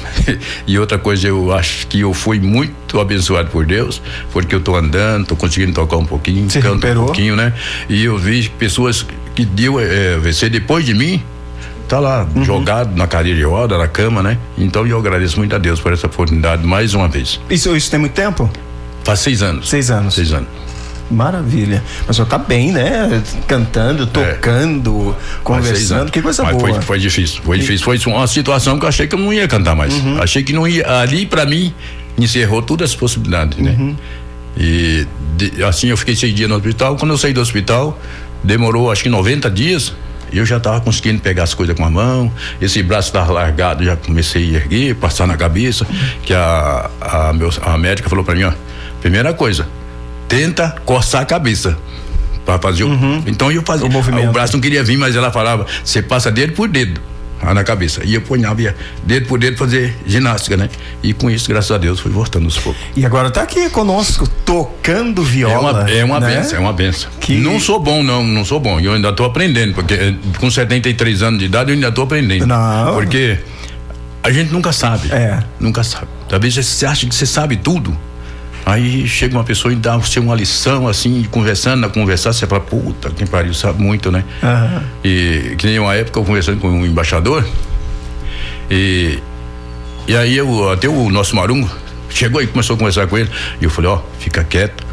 e 0.66 0.78
outra 0.78 0.98
coisa, 0.98 1.26
eu 1.28 1.52
acho 1.52 1.86
que 1.88 2.00
eu 2.00 2.14
fui 2.14 2.38
muito 2.38 3.00
abençoado 3.00 3.50
por 3.50 3.66
Deus, 3.66 4.00
porque 4.32 4.54
eu 4.54 4.60
tô 4.60 4.76
andando, 4.76 5.26
tô 5.26 5.36
conseguindo 5.36 5.72
tocar 5.72 5.96
um 5.96 6.04
pouquinho, 6.04 6.48
Se 6.48 6.60
canto 6.60 6.74
recuperou? 6.74 7.02
um 7.02 7.06
pouquinho, 7.06 7.34
né? 7.36 7.52
E 7.88 8.04
eu 8.04 8.16
vi 8.16 8.48
pessoas 8.58 9.04
que 9.34 9.44
deu 9.44 9.80
é, 9.80 10.14
AVC 10.14 10.48
depois 10.48 10.84
de 10.86 10.94
mim, 10.94 11.20
tá 11.92 12.00
lá 12.00 12.26
Uhum. 12.34 12.42
jogado 12.44 12.96
na 12.96 13.06
cadeira 13.06 13.38
de 13.38 13.44
roda, 13.44 13.76
na 13.76 13.86
cama, 13.86 14.22
né? 14.22 14.38
Então 14.56 14.86
eu 14.86 14.98
agradeço 14.98 15.36
muito 15.38 15.54
a 15.54 15.58
Deus 15.58 15.78
por 15.78 15.92
essa 15.92 16.06
oportunidade 16.06 16.66
mais 16.66 16.94
uma 16.94 17.06
vez. 17.06 17.38
Isso, 17.50 17.76
isso 17.76 17.90
tem 17.90 18.00
muito 18.00 18.14
tempo? 18.14 18.48
Faz 19.04 19.20
seis 19.20 19.42
anos. 19.42 19.68
Seis 19.68 19.90
anos. 19.90 20.14
Seis 20.14 20.32
anos. 20.32 20.48
Maravilha. 21.10 21.82
Mas 22.06 22.16
senhor 22.16 22.26
tá 22.26 22.38
bem, 22.38 22.72
né? 22.72 23.22
Cantando, 23.46 24.06
tocando, 24.06 25.14
Faz 25.44 25.66
seis 25.66 25.88
conversando, 25.90 26.10
que 26.10 26.22
coisa 26.22 26.42
Mas 26.42 26.56
boa. 26.56 26.72
Foi, 26.72 26.82
foi 26.82 26.98
difícil, 26.98 27.42
foi 27.42 27.58
difícil. 27.58 27.84
Foi 27.84 27.98
uma 28.06 28.26
situação 28.26 28.78
que 28.78 28.84
eu 28.86 28.88
achei 28.88 29.06
que 29.06 29.14
eu 29.14 29.18
não 29.18 29.30
ia 29.30 29.46
cantar 29.46 29.76
mais. 29.76 29.92
Uhum. 29.92 30.22
Achei 30.22 30.42
que 30.42 30.54
não 30.54 30.66
ia. 30.66 30.90
Ali, 31.00 31.26
pra 31.26 31.44
mim, 31.44 31.74
encerrou 32.16 32.62
todas 32.62 32.90
as 32.90 32.96
possibilidades, 32.96 33.58
né? 33.58 33.76
Uhum. 33.78 33.96
E 34.56 35.06
de- 35.36 35.62
assim 35.64 35.88
eu 35.88 35.96
fiquei 35.98 36.16
seis 36.16 36.34
dias 36.34 36.48
no 36.48 36.56
hospital. 36.56 36.96
Quando 36.96 37.10
eu 37.10 37.18
saí 37.18 37.34
do 37.34 37.40
hospital, 37.42 37.98
demorou 38.42 38.90
acho 38.90 39.02
que 39.02 39.10
90 39.10 39.50
dias. 39.50 39.92
E 40.32 40.38
Eu 40.38 40.46
já 40.46 40.56
estava 40.56 40.80
conseguindo 40.80 41.20
pegar 41.20 41.42
as 41.42 41.54
coisas 41.54 41.76
com 41.76 41.84
a 41.84 41.90
mão, 41.90 42.32
esse 42.60 42.82
braço 42.82 43.08
estava 43.08 43.32
largado, 43.32 43.84
já 43.84 43.96
comecei 43.96 44.54
a 44.54 44.58
erguer, 44.58 44.94
passar 44.94 45.26
na 45.26 45.36
cabeça. 45.36 45.86
Que 46.22 46.32
a, 46.32 46.90
a, 47.00 47.32
meu, 47.32 47.50
a 47.62 47.76
médica 47.76 48.08
falou 48.08 48.24
para 48.24 48.34
mim: 48.34 48.44
ó, 48.44 48.52
primeira 49.00 49.34
coisa, 49.34 49.68
tenta 50.28 50.74
coçar 50.84 51.22
a 51.22 51.26
cabeça. 51.26 51.76
Pra 52.44 52.58
fazer 52.58 52.82
o. 52.82 52.90
Então 53.26 53.52
eu 53.52 53.62
fazia. 53.62 53.84
Uhum. 53.84 53.90
O 53.90 53.92
movimento. 53.92 54.28
O 54.28 54.32
braço 54.32 54.54
não 54.54 54.60
queria 54.60 54.82
vir, 54.82 54.96
mas 54.96 55.14
ela 55.14 55.30
falava: 55.30 55.66
você 55.84 56.02
passa 56.02 56.30
dedo 56.30 56.54
por 56.54 56.68
dedo 56.68 57.11
na 57.42 57.64
cabeça. 57.64 58.02
E 58.04 58.14
eu 58.14 58.20
ponhava 58.22 58.62
ia 58.62 58.74
dedo 59.04 59.26
por 59.26 59.38
dedo 59.38 59.56
fazer 59.56 59.96
ginástica, 60.06 60.56
né? 60.56 60.68
E 61.02 61.12
com 61.12 61.30
isso, 61.30 61.48
graças 61.48 61.70
a 61.70 61.78
Deus, 61.78 61.98
fui 62.00 62.10
voltando 62.10 62.44
aos 62.44 62.58
poucos. 62.58 62.80
E 62.96 63.04
agora 63.04 63.30
tá 63.30 63.42
aqui 63.42 63.68
conosco, 63.70 64.28
tocando 64.44 65.22
É 65.22 65.24
viola. 65.24 65.72
uma, 65.82 65.90
é 65.90 66.04
uma 66.04 66.20
né? 66.20 66.36
benção, 66.36 66.58
é 66.58 66.60
uma 66.60 66.72
benção. 66.72 67.10
Que- 67.20 67.34
Não 67.36 67.58
sou 67.58 67.80
bom, 67.80 68.02
não, 68.02 68.24
não 68.24 68.44
sou 68.44 68.60
bom. 68.60 68.78
Eu 68.80 68.92
ainda 68.92 69.08
estou 69.10 69.26
aprendendo, 69.26 69.74
porque 69.74 69.94
eh, 69.94 70.14
com 70.38 70.50
73 70.50 71.22
anos 71.22 71.38
de 71.40 71.46
idade 71.46 71.70
eu 71.70 71.74
ainda 71.74 71.88
estou 71.88 72.04
aprendendo. 72.04 72.46
Não. 72.46 72.94
Porque 72.94 73.38
a 74.22 74.30
gente 74.30 74.52
nunca 74.52 74.72
sabe. 74.72 75.10
É. 75.12 75.40
Nunca 75.58 75.82
sabe. 75.82 76.06
Talvez 76.28 76.54
você 76.54 76.86
acha 76.86 77.06
que 77.06 77.14
você 77.14 77.26
sabe 77.26 77.56
tudo. 77.56 77.96
Aí 78.64 79.06
chega 79.08 79.36
uma 79.36 79.44
pessoa 79.44 79.72
e 79.72 79.76
dá 79.76 79.96
você 79.96 80.20
uma 80.20 80.34
lição, 80.34 80.86
assim, 80.86 81.24
conversando, 81.30 81.88
conversar, 81.90 82.32
você 82.32 82.46
fala, 82.46 82.60
puta, 82.60 83.10
que 83.10 83.26
pariu, 83.26 83.52
sabe 83.52 83.82
muito, 83.82 84.10
né? 84.12 84.24
Aham. 84.42 84.82
E 85.02 85.54
que 85.58 85.66
nem 85.66 85.78
uma 85.78 85.94
época 85.94 86.20
eu 86.20 86.24
conversando 86.24 86.60
com 86.60 86.68
um 86.68 86.86
embaixador, 86.86 87.44
e, 88.70 89.18
e 90.06 90.16
aí 90.16 90.36
eu, 90.36 90.70
até 90.70 90.88
o 90.88 91.10
nosso 91.10 91.34
Marungo 91.34 91.68
chegou 92.08 92.40
e 92.40 92.46
começou 92.46 92.74
a 92.74 92.78
conversar 92.78 93.06
com 93.08 93.18
ele, 93.18 93.28
e 93.60 93.64
eu 93.64 93.70
falei, 93.70 93.90
ó, 93.90 94.00
fica 94.20 94.44
quieto, 94.44 94.84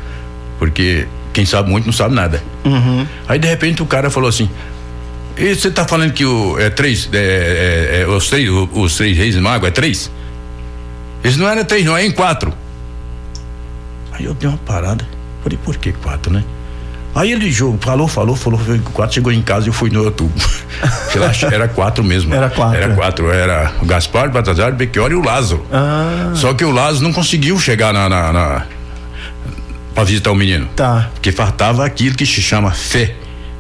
porque 0.58 1.08
quem 1.32 1.46
sabe 1.46 1.70
muito 1.70 1.86
não 1.86 1.94
sabe 1.94 2.16
nada. 2.16 2.44
Aí 3.28 3.38
de 3.38 3.48
repente 3.48 3.84
o 3.84 3.86
cara 3.86 4.10
falou 4.10 4.30
assim, 4.30 4.50
e 5.38 5.56
você 5.56 5.70
tá 5.70 5.86
falando 5.86 6.12
que 6.12 6.26
o, 6.26 6.60
é 6.60 6.70
três, 6.70 7.08
é, 7.14 7.18
é, 7.18 8.02
é, 8.02 8.08
os 8.08 8.28
três, 8.28 8.50
os 8.50 8.96
três 8.96 9.16
reis 9.16 9.36
magos 9.36 9.68
é 9.70 9.72
três? 9.72 10.12
Eles 11.24 11.38
não 11.38 11.48
eram 11.48 11.64
três, 11.64 11.86
não, 11.86 11.96
é 11.96 12.06
em 12.06 12.12
quatro. 12.12 12.52
Aí 14.20 14.26
eu 14.26 14.34
dei 14.34 14.48
uma 14.50 14.58
parada. 14.60 15.08
Falei, 15.42 15.58
por 15.64 15.78
que 15.78 15.92
quatro, 15.94 16.32
né? 16.34 16.44
Aí 17.16 17.32
ele 17.32 17.50
jogou, 17.52 17.80
falou, 17.80 18.08
falou, 18.08 18.36
falou, 18.36 18.60
foi 18.60 18.78
quatro, 18.94 19.16
chegou 19.16 19.32
em 19.32 19.42
casa 19.42 19.66
e 19.66 19.70
eu 19.70 19.74
fui 19.74 19.90
no 19.90 20.04
outubro. 20.04 20.36
Era 21.52 21.68
quatro 21.68 22.04
mesmo. 22.04 22.34
Era 22.36 22.50
quatro. 22.50 22.78
Era 22.78 22.94
quatro. 22.96 23.32
Era 23.32 23.74
o 23.82 23.86
Gaspar, 23.86 24.28
o 24.28 24.32
Baltazar, 24.32 24.72
o 24.72 24.76
Becchiori 24.76 25.14
e 25.14 25.18
o 25.18 25.24
Lázaro. 25.24 25.66
Ah, 25.72 26.32
Só 26.36 26.54
que 26.54 26.64
o 26.64 26.72
Lázaro 26.72 27.04
não 27.04 27.12
conseguiu 27.14 27.58
chegar 27.60 27.92
na, 27.94 28.08
na, 28.08 28.32
na 28.32 28.66
para 29.96 30.04
visitar 30.04 30.32
o 30.32 30.36
menino. 30.36 30.68
tá. 30.76 31.10
Porque 31.14 31.32
faltava 31.32 31.84
aquilo 31.86 32.16
que 32.16 32.26
se 32.26 32.42
chama 32.42 32.72
fé, 32.72 33.16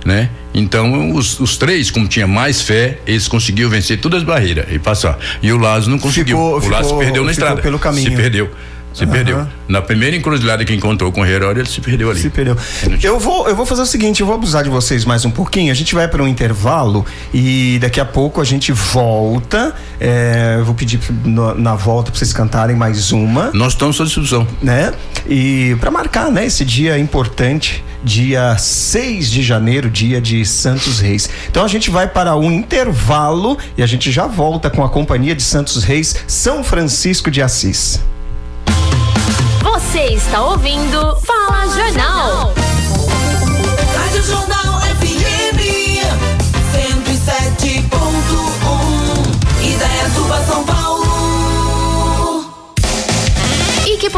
né? 0.06 0.30
Então, 0.54 1.14
os, 1.16 1.40
os 1.40 1.58
três, 1.58 1.90
como 1.92 2.08
tinha 2.08 2.28
mais 2.28 2.62
fé, 2.62 3.00
eles 3.06 3.28
conseguiram 3.28 3.70
vencer 3.70 4.00
todas 4.00 4.20
as 4.22 4.26
barreiras 4.28 4.66
e 4.72 4.78
passar. 4.80 5.18
E 5.42 5.52
o 5.52 5.58
Lázaro 5.58 5.92
não 5.92 6.00
conseguiu. 6.00 6.38
Ficou- 6.38 6.52
o 6.54 6.70
Lázaro 6.70 6.84
se 6.84 6.84
ficou- 6.90 7.00
perdeu 7.00 7.24
na 7.24 7.32
ficou 7.34 7.46
estrada. 7.46 7.62
pelo 7.62 7.80
caminho. 7.80 8.10
Se 8.12 8.16
perdeu. 8.16 8.50
Se 9.00 9.04
Aham. 9.06 9.12
perdeu. 9.14 9.48
Na 9.68 9.82
primeira 9.82 10.16
encruzilhada 10.16 10.64
que 10.66 10.74
encontrou 10.74 11.12
com 11.12 11.22
o 11.22 11.26
Herói, 11.26 11.52
ele 11.60 11.66
se 11.70 11.80
perdeu 11.82 12.10
ali. 12.12 12.20
Se 12.20 12.30
perdeu. 12.30 12.56
Eu 13.02 13.20
vou, 13.20 13.48
eu 13.48 13.56
vou 13.56 13.66
fazer 13.66 13.82
o 13.82 13.86
seguinte, 13.86 14.22
eu 14.22 14.28
vou 14.28 14.36
abusar 14.36 14.64
de 14.64 14.70
vocês 14.70 15.06
mais 15.06 15.26
um 15.26 15.32
pouquinho. 15.32 15.72
A 15.72 15.76
gente 15.76 15.94
vai 15.96 16.08
para 16.08 16.22
um 16.24 16.28
intervalo 16.28 17.06
e 17.34 17.78
daqui 17.82 18.00
a 18.00 18.06
pouco 18.06 18.42
a 18.42 18.44
gente 18.44 18.72
volta. 18.72 19.74
É, 20.00 20.56
eu 20.60 20.66
vou 20.66 20.74
pedir 20.76 21.00
no- 21.26 21.54
na 21.56 21.76
volta 21.76 22.12
para 22.12 22.18
vocês 22.20 22.34
cantarem 22.34 22.76
mais 22.76 23.12
uma, 23.12 23.52
Nós 23.54 23.74
estamos 23.74 24.00
à 24.00 24.04
disposição. 24.06 24.48
né? 24.62 24.94
E 25.28 25.76
para 25.80 25.92
marcar, 25.92 26.32
né, 26.32 26.46
esse 26.46 26.64
dia 26.66 26.98
importante, 26.98 27.84
dia 28.04 28.58
6 28.58 29.30
de 29.30 29.44
janeiro, 29.44 29.90
dia 29.90 30.20
de 30.22 30.46
Santos 30.46 31.00
Reis. 31.00 31.30
Então 31.50 31.64
a 31.64 31.68
gente 31.68 31.90
vai 31.90 32.08
para 32.08 32.36
um 32.36 32.52
intervalo 32.52 33.58
e 33.78 33.84
a 33.84 33.86
gente 33.88 34.12
já 34.12 34.26
volta 34.26 34.70
com 34.70 34.84
a 34.84 34.90
companhia 34.90 35.36
de 35.36 35.44
Santos 35.44 35.84
Reis, 35.84 36.16
São 36.28 36.64
Francisco 36.64 37.30
de 37.30 37.42
Assis. 37.42 38.00
Você 39.64 40.06
está 40.14 40.44
ouvindo 40.44 41.16
Fala 41.18 41.68
Jornal. 41.68 42.54
Rádio 43.96 44.24
Jornal 44.24 44.59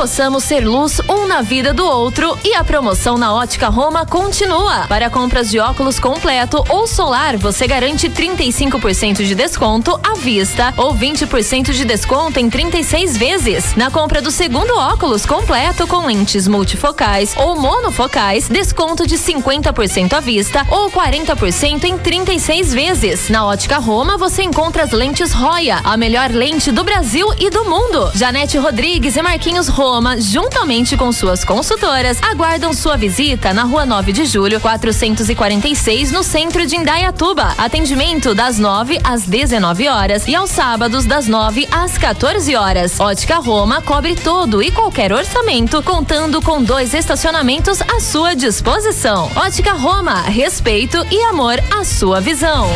possamos 0.01 0.43
ser 0.45 0.67
luz 0.67 0.99
um 1.07 1.27
na 1.27 1.43
vida 1.43 1.75
do 1.75 1.85
outro. 1.85 2.35
E 2.43 2.55
a 2.55 2.63
promoção 2.63 3.19
na 3.19 3.35
Ótica 3.35 3.69
Roma 3.69 4.03
continua. 4.03 4.87
Para 4.87 5.11
compras 5.11 5.51
de 5.51 5.59
óculos 5.59 5.99
completo 5.99 6.65
ou 6.69 6.87
solar, 6.87 7.37
você 7.37 7.67
garante 7.67 8.09
35% 8.09 9.23
de 9.23 9.35
desconto 9.35 9.99
à 10.01 10.15
vista 10.15 10.73
ou 10.75 10.95
20% 10.95 11.71
de 11.71 11.85
desconto 11.85 12.39
em 12.39 12.49
36 12.49 13.15
vezes. 13.15 13.75
Na 13.75 13.91
compra 13.91 14.23
do 14.23 14.31
segundo 14.31 14.75
óculos 14.75 15.23
completo 15.23 15.85
com 15.85 16.07
lentes 16.07 16.47
multifocais 16.47 17.35
ou 17.37 17.55
monofocais, 17.55 18.49
desconto 18.49 19.05
de 19.05 19.19
50% 19.19 20.13
à 20.13 20.19
vista 20.19 20.65
ou 20.71 20.89
40% 20.89 21.83
em 21.83 21.95
36 21.95 22.73
vezes. 22.73 23.29
Na 23.29 23.45
Ótica 23.45 23.77
Roma, 23.77 24.17
você 24.17 24.41
encontra 24.41 24.81
as 24.81 24.91
lentes 24.93 25.31
Roya, 25.31 25.79
a 25.83 25.95
melhor 25.95 26.31
lente 26.31 26.71
do 26.71 26.83
Brasil 26.83 27.27
e 27.37 27.51
do 27.51 27.65
mundo. 27.65 28.09
Janete 28.15 28.57
Rodrigues 28.57 29.15
e 29.15 29.21
Marquinhos 29.21 29.67
Roma, 29.67 29.90
juntamente 30.19 30.95
com 30.95 31.11
suas 31.11 31.43
consultoras, 31.43 32.17
aguardam 32.21 32.73
sua 32.73 32.95
visita 32.95 33.53
na 33.53 33.63
Rua 33.63 33.85
9 33.85 34.11
de 34.13 34.25
Julho, 34.25 34.59
446, 34.59 36.11
no 36.11 36.23
centro 36.23 36.65
de 36.65 36.75
Indaiatuba. 36.75 37.53
Atendimento 37.57 38.33
das 38.33 38.57
9 38.57 38.99
às 39.03 39.23
19 39.23 39.87
horas 39.87 40.27
e 40.27 40.35
aos 40.35 40.49
sábados 40.49 41.05
das 41.05 41.27
9 41.27 41.67
às 41.71 41.97
14 41.97 42.55
horas. 42.55 42.99
Ótica 42.99 43.37
Roma 43.37 43.81
cobre 43.81 44.15
todo 44.15 44.61
e 44.63 44.71
qualquer 44.71 45.11
orçamento, 45.11 45.81
contando 45.83 46.41
com 46.41 46.63
dois 46.63 46.93
estacionamentos 46.93 47.81
à 47.81 47.99
sua 47.99 48.35
disposição. 48.35 49.29
Ótica 49.35 49.73
Roma, 49.73 50.21
respeito 50.21 50.97
e 51.11 51.21
amor 51.23 51.59
à 51.71 51.83
sua 51.83 52.21
visão. 52.21 52.67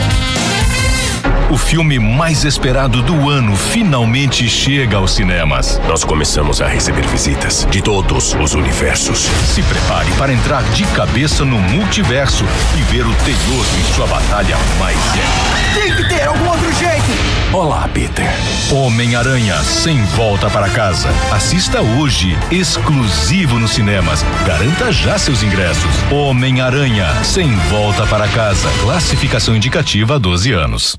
O 1.48 1.58
filme 1.58 2.00
mais 2.00 2.44
esperado 2.44 3.04
do 3.04 3.30
ano 3.30 3.56
finalmente 3.56 4.50
chega 4.50 4.98
aos 4.98 5.12
cinemas. 5.12 5.80
Nós 5.88 6.04
começamos 6.04 6.60
a 6.60 6.68
receber 6.68 7.06
visitas 7.06 7.68
de 7.70 7.84
todos 7.84 8.34
os 8.34 8.56
universos. 8.56 9.20
Se 9.54 9.62
prepare 9.62 10.12
para 10.18 10.34
entrar 10.34 10.64
de 10.72 10.84
cabeça 10.86 11.46
no 11.46 11.60
multiverso 11.60 12.44
e 12.76 12.82
ver 12.92 13.06
o 13.06 13.14
Teioso 13.14 13.78
em 13.80 13.94
sua 13.94 14.08
batalha 14.08 14.58
mais 14.80 14.98
épica. 14.98 15.80
Tem 15.80 15.96
que 15.96 16.10
ter 16.10 16.28
algum 16.28 16.50
outro 16.50 16.74
jeito. 16.74 17.06
Olá, 17.54 17.88
Peter. 17.94 18.26
Homem-Aranha 18.72 19.56
sem 19.60 20.04
volta 20.04 20.50
para 20.50 20.68
casa. 20.70 21.10
Assista 21.32 21.80
hoje, 21.80 22.36
exclusivo 22.50 23.60
nos 23.60 23.72
cinemas. 23.72 24.26
Garanta 24.48 24.92
já 24.92 25.20
seus 25.20 25.44
ingressos. 25.44 26.12
Homem-Aranha 26.12 27.06
sem 27.24 27.56
volta 27.70 28.08
para 28.08 28.28
casa. 28.30 28.68
Classificação 28.82 29.56
indicativa 29.56 30.18
12 30.18 30.52
anos. 30.52 30.98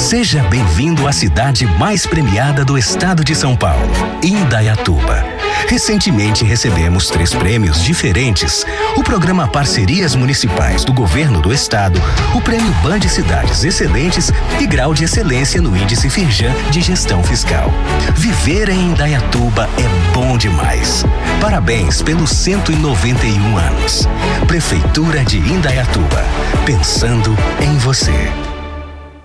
Seja 0.00 0.42
bem-vindo 0.44 1.06
à 1.06 1.12
cidade 1.12 1.66
mais 1.78 2.06
premiada 2.06 2.64
do 2.64 2.78
estado 2.78 3.22
de 3.22 3.34
São 3.34 3.54
Paulo, 3.54 3.92
Indaiatuba. 4.22 5.22
Recentemente 5.68 6.42
recebemos 6.42 7.08
três 7.08 7.34
prêmios 7.34 7.84
diferentes: 7.84 8.64
o 8.96 9.04
programa 9.04 9.46
Parcerias 9.46 10.16
Municipais 10.16 10.84
do 10.84 10.92
Governo 10.92 11.42
do 11.42 11.52
Estado, 11.52 12.00
o 12.34 12.40
Prêmio 12.40 12.72
Band 12.82 13.02
Cidades 13.02 13.62
Excelentes 13.62 14.32
e 14.58 14.66
grau 14.66 14.94
de 14.94 15.04
excelência 15.04 15.60
no 15.60 15.76
Índice 15.76 16.08
Firjan 16.08 16.52
de 16.70 16.80
Gestão 16.80 17.22
Fiscal. 17.22 17.70
Viver 18.16 18.70
em 18.70 18.92
Indaiatuba 18.92 19.68
é 19.78 20.14
bom 20.14 20.38
demais. 20.38 21.04
Parabéns 21.40 22.02
pelos 22.02 22.30
191 22.30 23.56
anos. 23.56 24.08
Prefeitura 24.48 25.22
de 25.24 25.38
Indaiatuba. 25.38 26.24
Pensando 26.64 27.36
em 27.60 27.76
você. 27.76 28.49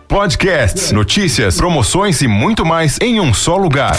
Podcasts, 0.08 0.92
notícias, 0.92 1.58
promoções 1.58 2.22
e 2.22 2.28
muito 2.28 2.64
mais 2.64 3.00
em 3.02 3.20
um 3.20 3.34
só 3.34 3.58
lugar. 3.58 3.98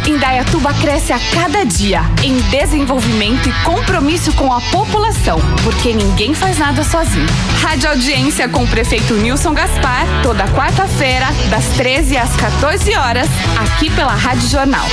Indaiatuba 0.06 0.74
cresce 0.74 1.14
a 1.14 1.20
cada 1.34 1.64
dia 1.64 2.02
em 2.22 2.38
desenvolvimento 2.50 3.48
e 3.48 3.54
compromisso 3.64 4.34
com 4.34 4.52
a 4.52 4.60
população, 4.60 5.40
porque 5.64 5.94
ninguém 5.94 6.34
faz 6.34 6.58
nada 6.58 6.84
sozinho. 6.84 7.26
Rádio 7.62 7.90
Audiência 7.90 8.50
com 8.50 8.64
o 8.64 8.68
prefeito 8.68 9.14
Nilson 9.14 9.54
Gaspar, 9.54 10.06
toda 10.22 10.46
quarta-feira, 10.50 11.28
das 11.50 11.64
13 11.78 12.18
às 12.18 12.36
14 12.36 12.94
horas, 12.96 13.30
aqui 13.58 13.90
pela 13.92 14.14
Rádio 14.14 14.50
Jornal. 14.50 14.88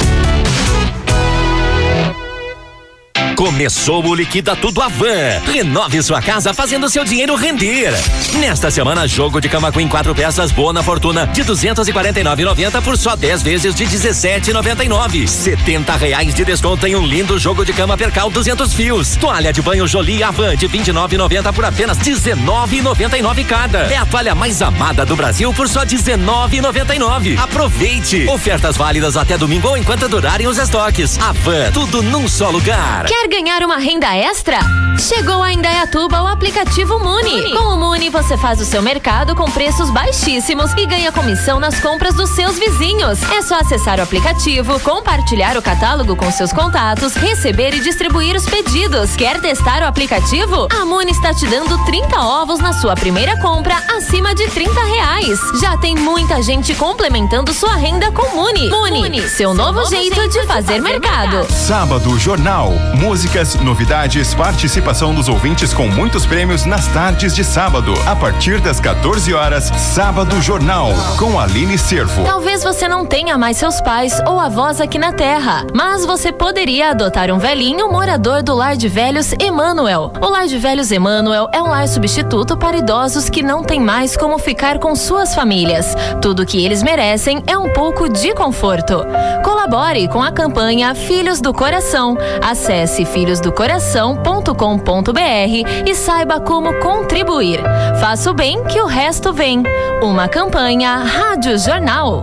Começou 3.39 4.05
o 4.05 4.17
Liquida 4.17 4.57
Tudo 4.57 4.83
Avan. 4.83 5.41
Renove 5.47 6.03
sua 6.03 6.21
casa 6.21 6.53
fazendo 6.53 6.91
seu 6.91 7.05
dinheiro 7.05 7.37
render. 7.37 7.93
Nesta 8.41 8.69
semana, 8.69 9.07
jogo 9.07 9.41
de 9.41 9.49
cama 9.49 9.71
Queen 9.71 9.87
quatro 9.87 10.13
peças 10.13 10.51
boa 10.51 10.73
na 10.73 10.83
fortuna 10.83 11.25
de 11.29 11.45
249,90 11.45 12.83
por 12.83 12.99
só 12.99 13.15
10 13.15 13.43
vezes 13.45 13.77
de 13.77 13.87
17,99. 13.87 15.29
70 15.29 15.97
reais 15.97 16.35
de 16.35 16.45
desconto 16.45 16.85
em 16.89 16.97
um 16.97 17.07
lindo 17.07 17.39
jogo 17.39 17.65
de 17.65 17.73
cama 17.73 17.97
Percal 17.97 18.29
200 18.29 18.75
fios. 18.75 19.15
Toalha 19.15 19.53
de 19.53 19.63
banho 19.63 19.87
Jolie 19.87 20.25
Avan 20.25 20.57
de 20.57 20.69
29,90 20.69 21.53
por 21.53 21.65
apenas 21.65 21.97
19,99 21.97 23.47
cada. 23.47 23.79
É 23.83 23.99
a 23.99 24.05
toalha 24.05 24.35
mais 24.35 24.61
amada 24.61 25.07
do 25.07 25.15
Brasil 25.15 25.55
por 25.55 25.69
só 25.69 25.85
19,99. 25.85 27.39
Aproveite. 27.39 28.27
Ofertas 28.29 28.77
válidas 28.77 29.17
até 29.17 29.39
domingo 29.39 29.69
ou 29.69 29.77
enquanto 29.77 30.09
durarem 30.09 30.49
os 30.49 30.59
estoques. 30.59 31.17
Avan, 31.21 31.71
tudo 31.71 32.03
num 32.03 32.27
só 32.27 32.51
lugar. 32.51 33.05
Quer 33.05 33.28
ganhar 33.29 33.63
uma 33.63 33.77
renda 33.77 34.15
extra? 34.17 34.59
Chegou 34.99 35.43
a 35.43 35.53
Indaiatuba 35.53 36.23
o 36.23 36.27
aplicativo 36.27 36.99
Muni. 36.99 37.53
Com 37.53 37.75
o 37.75 37.77
Muni 37.77 38.09
você 38.09 38.37
faz 38.37 38.61
o 38.61 38.65
seu 38.65 38.83
mercado 38.83 39.37
com 39.37 39.49
preços 39.49 39.91
baixíssimos 39.91 40.73
e 40.73 40.85
ganha 40.87 41.13
comissão 41.13 41.61
nas 41.61 41.79
compras 41.79 42.15
dos 42.15 42.31
seus 42.31 42.59
vizinhos. 42.59 43.23
É 43.31 43.41
só 43.43 43.61
acessar 43.61 44.01
o 44.01 44.03
aplicativo, 44.03 44.81
compartilhar 44.81 45.57
o 45.57 45.63
catálogo 45.63 46.17
com 46.17 46.31
seus 46.33 46.53
contatos, 46.53 47.15
receber 47.15 47.75
e 47.75 47.81
distribuir 47.81 48.35
os 48.35 48.45
pedidos. 48.47 49.15
Quer 49.15 49.41
testar 49.41 49.83
o 49.83 49.87
aplicativo? 49.87 50.67
A 50.73 50.85
Muni 50.85 51.13
está 51.13 51.33
te 51.33 51.47
dando 51.47 51.79
30 51.85 52.21
ovos 52.21 52.59
na 52.59 52.73
sua 52.73 52.97
primeira 52.97 53.39
compra 53.41 53.77
acima 53.97 54.35
de 54.35 54.49
30 54.49 54.81
reais. 54.81 55.39
Já 55.61 55.77
tem 55.77 55.95
muita 55.95 56.43
gente 56.43 56.75
complementando 56.75 57.53
sua 57.55 57.77
renda 57.77 58.11
com 58.11 58.35
Muni. 58.35 58.69
Muni, 58.69 59.29
seu 59.29 59.55
novo 59.55 59.85
jeito 59.89 60.29
de 60.29 60.45
fazer 60.45 60.81
mercado. 60.81 61.47
Sábado, 61.53 62.19
Jornal. 62.19 62.71
Música 62.97 63.08
músicas, 63.09 63.55
novidades, 63.55 64.35
participação 64.35 65.15
dos 65.15 65.31
ouvintes 65.31 65.73
com 65.73 65.89
muitos 65.89 66.27
prêmios 66.27 66.67
nas 66.67 66.87
tardes 66.89 67.35
de 67.35 67.43
sábado. 67.43 67.95
A 68.07 68.15
partir 68.15 68.61
das 68.61 68.81
14 68.81 69.33
horas, 69.33 69.73
Sábado 69.79 70.43
Jornal, 70.43 70.91
com 71.19 71.41
Aline 71.41 71.79
Servo. 71.79 72.23
Talvez 72.25 72.63
você 72.63 72.87
não 72.87 73.07
tenha 73.07 73.39
mais 73.39 73.57
seus 73.57 73.81
pais 73.81 74.21
ou 74.27 74.39
avós 74.39 74.79
aqui 74.79 74.99
na 74.99 75.11
Terra, 75.11 75.67
mas 75.75 76.05
você 76.05 76.31
poderia 76.31 76.91
adotar 76.91 77.31
um 77.31 77.39
velhinho 77.39 77.91
morador 77.91 78.43
do 78.43 78.55
Lar 78.55 78.77
de 78.77 78.89
Velhos 78.89 79.33
Emanuel. 79.41 80.13
O 80.21 80.29
Lar 80.29 80.47
de 80.47 80.59
Velhos 80.59 80.93
Emanuel 80.93 81.49
é 81.51 81.63
um 81.63 81.69
lar 81.69 81.89
substituto 81.89 82.59
para 82.59 82.77
idosos 82.77 83.31
que 83.31 83.43
não 83.43 83.63
têm 83.63 83.81
mais 83.81 84.19
como 84.19 84.39
ficar 84.39 84.79
com 84.79 84.95
suas 84.95 85.35
famílias. 85.35 85.95
Tudo 86.21 86.45
que 86.45 86.63
eles 86.63 86.83
merecem 86.83 87.43
é 87.47 87.57
um 87.57 87.73
pouco 87.73 88.07
de 88.07 88.35
conforto. 88.35 89.03
Colabore 89.43 90.09
com 90.09 90.23
a 90.23 90.31
campanha 90.31 90.95
Filhos 90.95 91.41
do 91.41 91.55
Coração. 91.55 92.15
Acesse 92.43 92.98
filhosdocoração.com.br 93.05 95.87
e 95.87 95.95
saiba 95.95 96.41
como 96.41 96.79
contribuir. 96.81 97.61
Faça 98.01 98.31
o 98.31 98.35
bem 98.35 98.65
que 98.65 98.81
o 98.81 98.87
resto 98.87 99.33
vem. 99.33 99.63
Uma 100.03 100.29
campanha 100.29 100.97
Rádio 100.97 101.59
Jornal. 101.59 102.23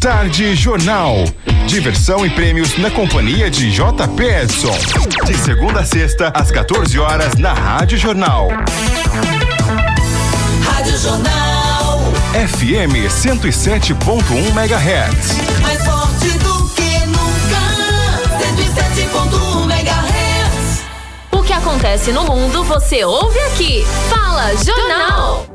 Tarde 0.00 0.54
Jornal. 0.54 1.24
Diversão 1.66 2.26
e 2.26 2.30
prêmios 2.30 2.76
na 2.78 2.90
companhia 2.90 3.50
de 3.50 3.70
JP 3.70 4.22
Edson. 4.22 4.76
De 5.24 5.34
segunda 5.34 5.80
a 5.80 5.84
sexta, 5.84 6.30
às 6.34 6.50
14 6.50 6.98
horas, 6.98 7.34
na 7.36 7.52
Rádio 7.52 7.96
Jornal. 7.96 8.48
Rádio 10.62 10.98
Jornal. 10.98 12.00
FM 12.34 13.08
107.1 13.08 14.52
MHz. 14.52 15.93
Acontece 21.84 22.12
no 22.12 22.24
mundo 22.24 22.64
você 22.64 23.04
ouve 23.04 23.38
aqui. 23.40 23.84
Fala 24.08 24.54
Jornal. 24.56 25.46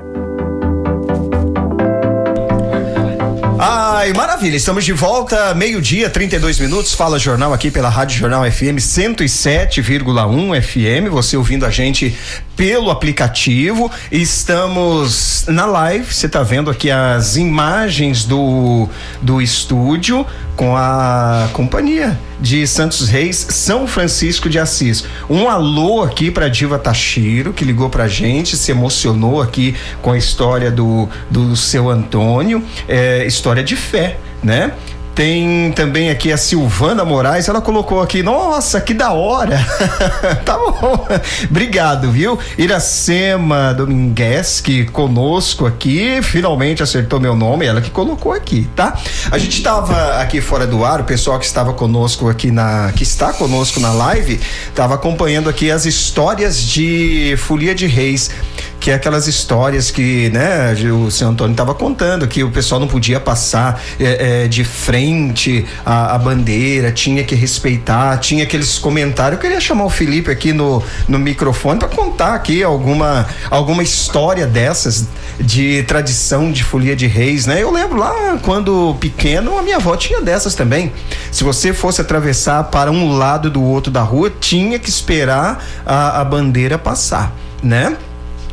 Ai, 3.57 4.13
maravilha, 4.13 4.55
estamos 4.55 4.85
de 4.85 4.93
volta, 4.93 5.55
meio-dia, 5.55 6.07
32 6.07 6.59
minutos. 6.59 6.93
Fala 6.93 7.17
Jornal 7.17 7.51
aqui 7.51 7.71
pela 7.71 7.89
Rádio 7.89 8.19
Jornal 8.19 8.49
FM 8.49 8.77
107,1 8.77 10.61
FM. 10.61 11.09
Você 11.11 11.35
ouvindo 11.35 11.65
a 11.65 11.71
gente 11.71 12.15
pelo 12.55 12.91
aplicativo. 12.91 13.91
Estamos 14.11 15.45
na 15.47 15.65
live, 15.65 16.13
você 16.13 16.27
está 16.27 16.43
vendo 16.43 16.69
aqui 16.69 16.91
as 16.91 17.37
imagens 17.37 18.23
do, 18.23 18.87
do 19.19 19.41
estúdio 19.41 20.25
com 20.59 20.75
a 20.75 21.47
companhia 21.53 22.19
de 22.37 22.67
Santos 22.67 23.07
Reis, 23.07 23.47
São 23.49 23.87
Francisco 23.87 24.49
de 24.49 24.59
Assis. 24.59 25.05
Um 25.29 25.47
alô 25.47 26.03
aqui 26.03 26.29
para 26.29 26.49
Diva 26.49 26.77
Tachiro, 26.77 27.53
que 27.53 27.63
ligou 27.63 27.89
pra 27.89 28.09
gente, 28.09 28.57
se 28.57 28.69
emocionou 28.69 29.41
aqui 29.41 29.73
com 30.01 30.11
a 30.11 30.17
história 30.17 30.69
do, 30.69 31.07
do 31.29 31.55
seu 31.55 31.89
Antônio, 31.89 32.61
é, 32.89 33.25
história 33.25 33.63
de 33.63 33.77
fé, 33.77 34.17
né? 34.43 34.73
Tem 35.15 35.71
também 35.73 36.09
aqui 36.09 36.31
a 36.31 36.37
Silvana 36.37 37.03
Moraes, 37.03 37.49
ela 37.49 37.61
colocou 37.61 38.01
aqui, 38.01 38.23
nossa, 38.23 38.79
que 38.79 38.93
da 38.93 39.11
hora. 39.11 39.57
tá 40.45 40.57
bom. 40.57 41.07
Obrigado, 41.49 42.11
viu? 42.11 42.39
Iracema 42.57 43.73
Domingues, 43.73 44.63
conosco 44.93 45.65
aqui, 45.65 46.21
finalmente 46.21 46.81
acertou 46.81 47.19
meu 47.19 47.35
nome, 47.35 47.65
ela 47.65 47.81
que 47.81 47.89
colocou 47.89 48.31
aqui, 48.31 48.69
tá? 48.75 48.97
A 49.29 49.37
gente 49.37 49.57
estava 49.57 50.21
aqui 50.21 50.39
fora 50.39 50.65
do 50.65 50.85
ar, 50.85 51.01
o 51.01 51.03
pessoal 51.03 51.37
que 51.37 51.45
estava 51.45 51.73
conosco 51.73 52.29
aqui 52.29 52.51
na, 52.51 52.91
que 52.95 53.03
está 53.03 53.33
conosco 53.33 53.79
na 53.79 53.91
live, 53.91 54.39
estava 54.69 54.95
acompanhando 54.95 55.49
aqui 55.49 55.69
as 55.69 55.85
histórias 55.85 56.61
de 56.61 57.35
Folia 57.37 57.75
de 57.75 57.87
Reis 57.87 58.31
que 58.79 58.91
é 58.91 58.93
aquelas 58.93 59.27
histórias 59.27 59.91
que, 59.91 60.29
né, 60.29 60.73
o 60.91 61.11
senhor 61.11 61.31
Antônio 61.31 61.51
estava 61.51 61.75
contando, 61.75 62.27
que 62.27 62.43
o 62.43 62.49
pessoal 62.51 62.79
não 62.79 62.87
podia 62.87 63.19
passar 63.19 63.81
é, 63.99 64.43
é, 64.43 64.47
de 64.47 64.63
frente 64.63 65.65
à, 65.85 66.17
bandeira, 66.17 66.91
tinha 66.91 67.23
que 67.23 67.35
respeitar, 67.35 68.17
tinha 68.17 68.43
aqueles 68.43 68.77
comentários. 68.77 69.33
Eu 69.33 69.41
queria 69.41 69.59
chamar 69.59 69.85
o 69.85 69.89
Felipe 69.89 70.31
aqui 70.31 70.53
no, 70.53 70.81
no 71.07 71.19
microfone 71.19 71.79
para 71.79 71.89
contar 71.89 72.33
aqui 72.33 72.63
alguma, 72.63 73.27
alguma 73.49 73.83
história 73.83 74.47
dessas 74.47 75.07
de 75.39 75.83
tradição 75.83 76.51
de 76.51 76.63
folia 76.63 76.95
de 76.95 77.07
reis, 77.07 77.45
né? 77.45 77.61
Eu 77.63 77.71
lembro 77.71 77.97
lá 77.97 78.37
quando 78.43 78.95
pequeno, 78.99 79.57
a 79.57 79.63
minha 79.63 79.77
avó 79.77 79.95
tinha 79.95 80.21
dessas 80.21 80.55
também. 80.55 80.91
Se 81.31 81.43
você 81.43 81.73
fosse 81.73 82.01
atravessar 82.01 82.65
para 82.65 82.91
um 82.91 83.17
lado 83.17 83.49
do 83.49 83.63
outro 83.63 83.91
da 83.91 84.01
rua, 84.01 84.31
tinha 84.39 84.77
que 84.77 84.89
esperar 84.89 85.63
a, 85.85 86.21
a 86.21 86.25
bandeira 86.25 86.77
passar, 86.77 87.33
né? 87.63 87.97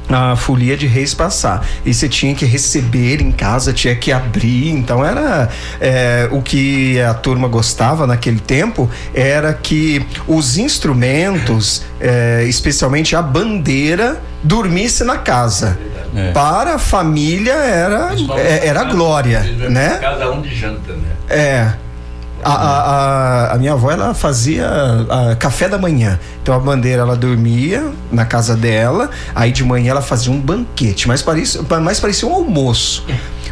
A 0.09 0.37
folia 0.37 0.77
de 0.77 0.87
reis 0.87 1.15
passar. 1.15 1.67
E 1.85 1.93
você 1.93 2.09
tinha 2.09 2.35
que 2.35 2.45
receber 2.45 3.21
em 3.21 3.33
casa 3.33 3.73
tinha 3.73 3.95
que 3.95 4.13
abrir. 4.13 4.71
Então 4.71 5.05
era 5.05 5.49
é, 5.81 6.29
o 6.31 6.41
que 6.43 7.01
a 7.01 7.15
turma 7.15 7.49
gostava 7.49 8.07
naquele 8.07 8.41
tempo 8.41 8.91
era 9.15 9.53
que 9.53 10.05
os 10.27 10.59
instrumentos 10.59 11.83
é, 12.01 12.45
especialmente 12.47 13.17
a 13.17 13.23
bandeira 13.23 14.21
dormisse 14.43 15.05
na 15.05 15.19
casa. 15.19 15.79
É. 16.15 16.31
para 16.31 16.77
a 16.77 16.79
família 16.79 17.53
era 17.53 18.15
é, 18.39 18.69
era 18.69 18.85
glória 18.85 19.41
né? 19.69 19.99
cada 20.01 20.31
um 20.31 20.41
de 20.41 20.55
janta 20.55 20.95
né? 20.95 21.09
É 21.29 21.86
a, 22.53 23.51
a, 23.51 23.55
a, 23.55 23.59
minha 23.59 23.73
avó 23.73 23.91
ela 23.91 24.15
fazia 24.15 24.69
café 25.39 25.69
da 25.69 25.79
manhã. 25.79 26.19
Então 26.43 26.55
a 26.55 26.59
bandeira 26.59 27.03
ela 27.03 27.17
dormia 27.17 27.93
na 28.11 28.25
casa 28.25 28.57
dela, 28.57 29.11
aí 29.35 29.51
de 29.51 29.65
manhã 29.65 29.91
ela 29.91 30.03
fazia 30.03 30.33
um 30.33 30.41
banquete, 30.41 31.09
mas 31.09 31.23
parecia, 31.23 31.61
mais 31.81 31.99
parecia 31.99 32.29
um 32.29 32.33
almoço 32.33 33.05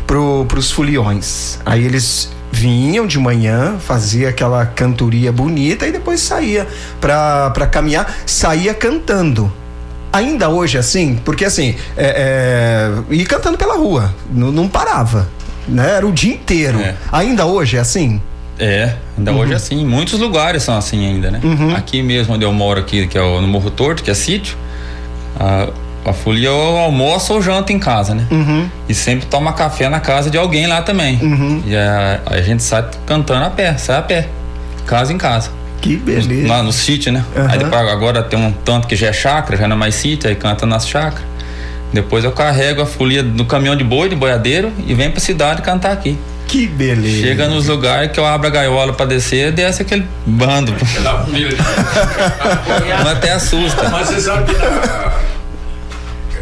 pro, 0.06 0.44
pros 0.46 0.70
foliões. 0.70 1.58
Aí 1.66 1.84
eles 1.84 2.30
vinham 2.52 3.06
de 3.06 3.18
manhã, 3.18 3.76
fazia 3.80 4.28
aquela 4.28 4.64
cantoria 4.64 5.32
bonita 5.32 5.86
e 5.86 5.92
depois 5.92 6.20
saía 6.20 6.68
pra, 7.00 7.50
pra 7.50 7.66
caminhar, 7.66 8.14
saía 8.24 8.72
cantando 8.72 9.52
ainda 10.12 10.48
hoje 10.48 10.76
é 10.76 10.80
assim, 10.80 11.18
porque 11.24 11.44
assim, 11.44 11.74
é, 11.96 12.92
é, 13.10 13.12
e 13.12 13.26
cantando 13.26 13.58
pela 13.58 13.74
rua, 13.74 14.14
não, 14.32 14.52
não 14.52 14.68
parava, 14.68 15.28
né? 15.66 15.96
Era 15.96 16.06
o 16.06 16.12
dia 16.12 16.32
inteiro. 16.32 16.78
É. 16.78 16.94
Ainda 17.10 17.46
hoje 17.46 17.76
é 17.76 17.80
assim? 17.80 18.20
É, 18.58 18.94
ainda 19.18 19.32
uhum. 19.32 19.38
hoje 19.38 19.52
é 19.52 19.56
assim. 19.56 19.84
Muitos 19.84 20.18
lugares 20.18 20.62
são 20.62 20.76
assim 20.76 21.06
ainda, 21.06 21.30
né? 21.30 21.40
Uhum. 21.42 21.74
Aqui 21.74 22.02
mesmo 22.02 22.34
onde 22.34 22.44
eu 22.44 22.52
moro 22.52 22.80
aqui, 22.80 23.06
que 23.06 23.18
é 23.18 23.22
o, 23.22 23.40
no 23.40 23.48
Morro 23.48 23.70
Torto, 23.70 24.02
que 24.02 24.10
é 24.10 24.14
sítio, 24.14 24.56
a, 25.38 25.68
a 26.04 26.12
folia 26.12 26.52
ou 26.52 26.78
almoça 26.78 27.32
ou 27.32 27.42
janta 27.42 27.72
em 27.72 27.78
casa, 27.78 28.14
né? 28.14 28.26
Uhum. 28.30 28.68
E 28.88 28.94
sempre 28.94 29.26
toma 29.26 29.52
café 29.52 29.88
na 29.88 30.00
casa 30.00 30.30
de 30.30 30.38
alguém 30.38 30.66
lá 30.66 30.82
também. 30.82 31.18
Uhum. 31.20 31.62
E 31.66 31.74
a, 31.74 32.20
a, 32.26 32.40
gente 32.40 32.62
sai 32.62 32.84
cantando 33.06 33.44
a 33.44 33.50
pé, 33.50 33.76
sai 33.76 33.98
a 33.98 34.02
pé. 34.02 34.28
Casa 34.86 35.12
em 35.12 35.18
casa. 35.18 35.50
Que 35.80 35.96
beleza. 35.96 36.48
Lá 36.48 36.62
no 36.62 36.72
sítio, 36.72 37.12
né? 37.12 37.24
Aí 37.48 37.58
depois 37.58 37.88
agora 37.88 38.22
tem 38.22 38.38
um 38.38 38.52
tanto 38.52 38.86
que 38.86 38.96
já 38.96 39.08
é 39.08 39.12
chácara, 39.12 39.58
já 39.58 39.66
não 39.66 39.76
é 39.76 39.78
mais 39.78 39.94
sítio, 39.94 40.28
aí 40.28 40.36
canta 40.36 40.64
nas 40.64 40.86
chácaras. 40.86 41.26
Depois 41.92 42.24
eu 42.24 42.32
carrego 42.32 42.82
a 42.82 42.86
folia 42.86 43.22
no 43.22 43.44
caminhão 43.44 43.76
de 43.76 43.84
boi, 43.84 44.08
de 44.08 44.16
boiadeiro, 44.16 44.72
e 44.86 44.94
venho 44.94 45.12
pra 45.12 45.20
cidade 45.20 45.62
cantar 45.62 45.92
aqui. 45.92 46.18
Que 46.46 46.66
beleza. 46.66 47.26
Chega 47.26 47.48
nos 47.48 47.66
lugares 47.66 48.12
que 48.12 48.20
eu 48.20 48.26
abro 48.26 48.46
a 48.46 48.50
gaiola 48.50 48.92
pra 48.92 49.06
descer, 49.06 49.52
desce 49.52 49.82
aquele 49.82 50.06
bando. 50.26 50.74
Mas 52.88 53.06
até 53.08 53.32
assusta. 53.32 53.88
Mas 53.88 54.08
você 54.08 54.20
sabe 54.20 54.52
que 54.52 54.58
na, 54.58 55.12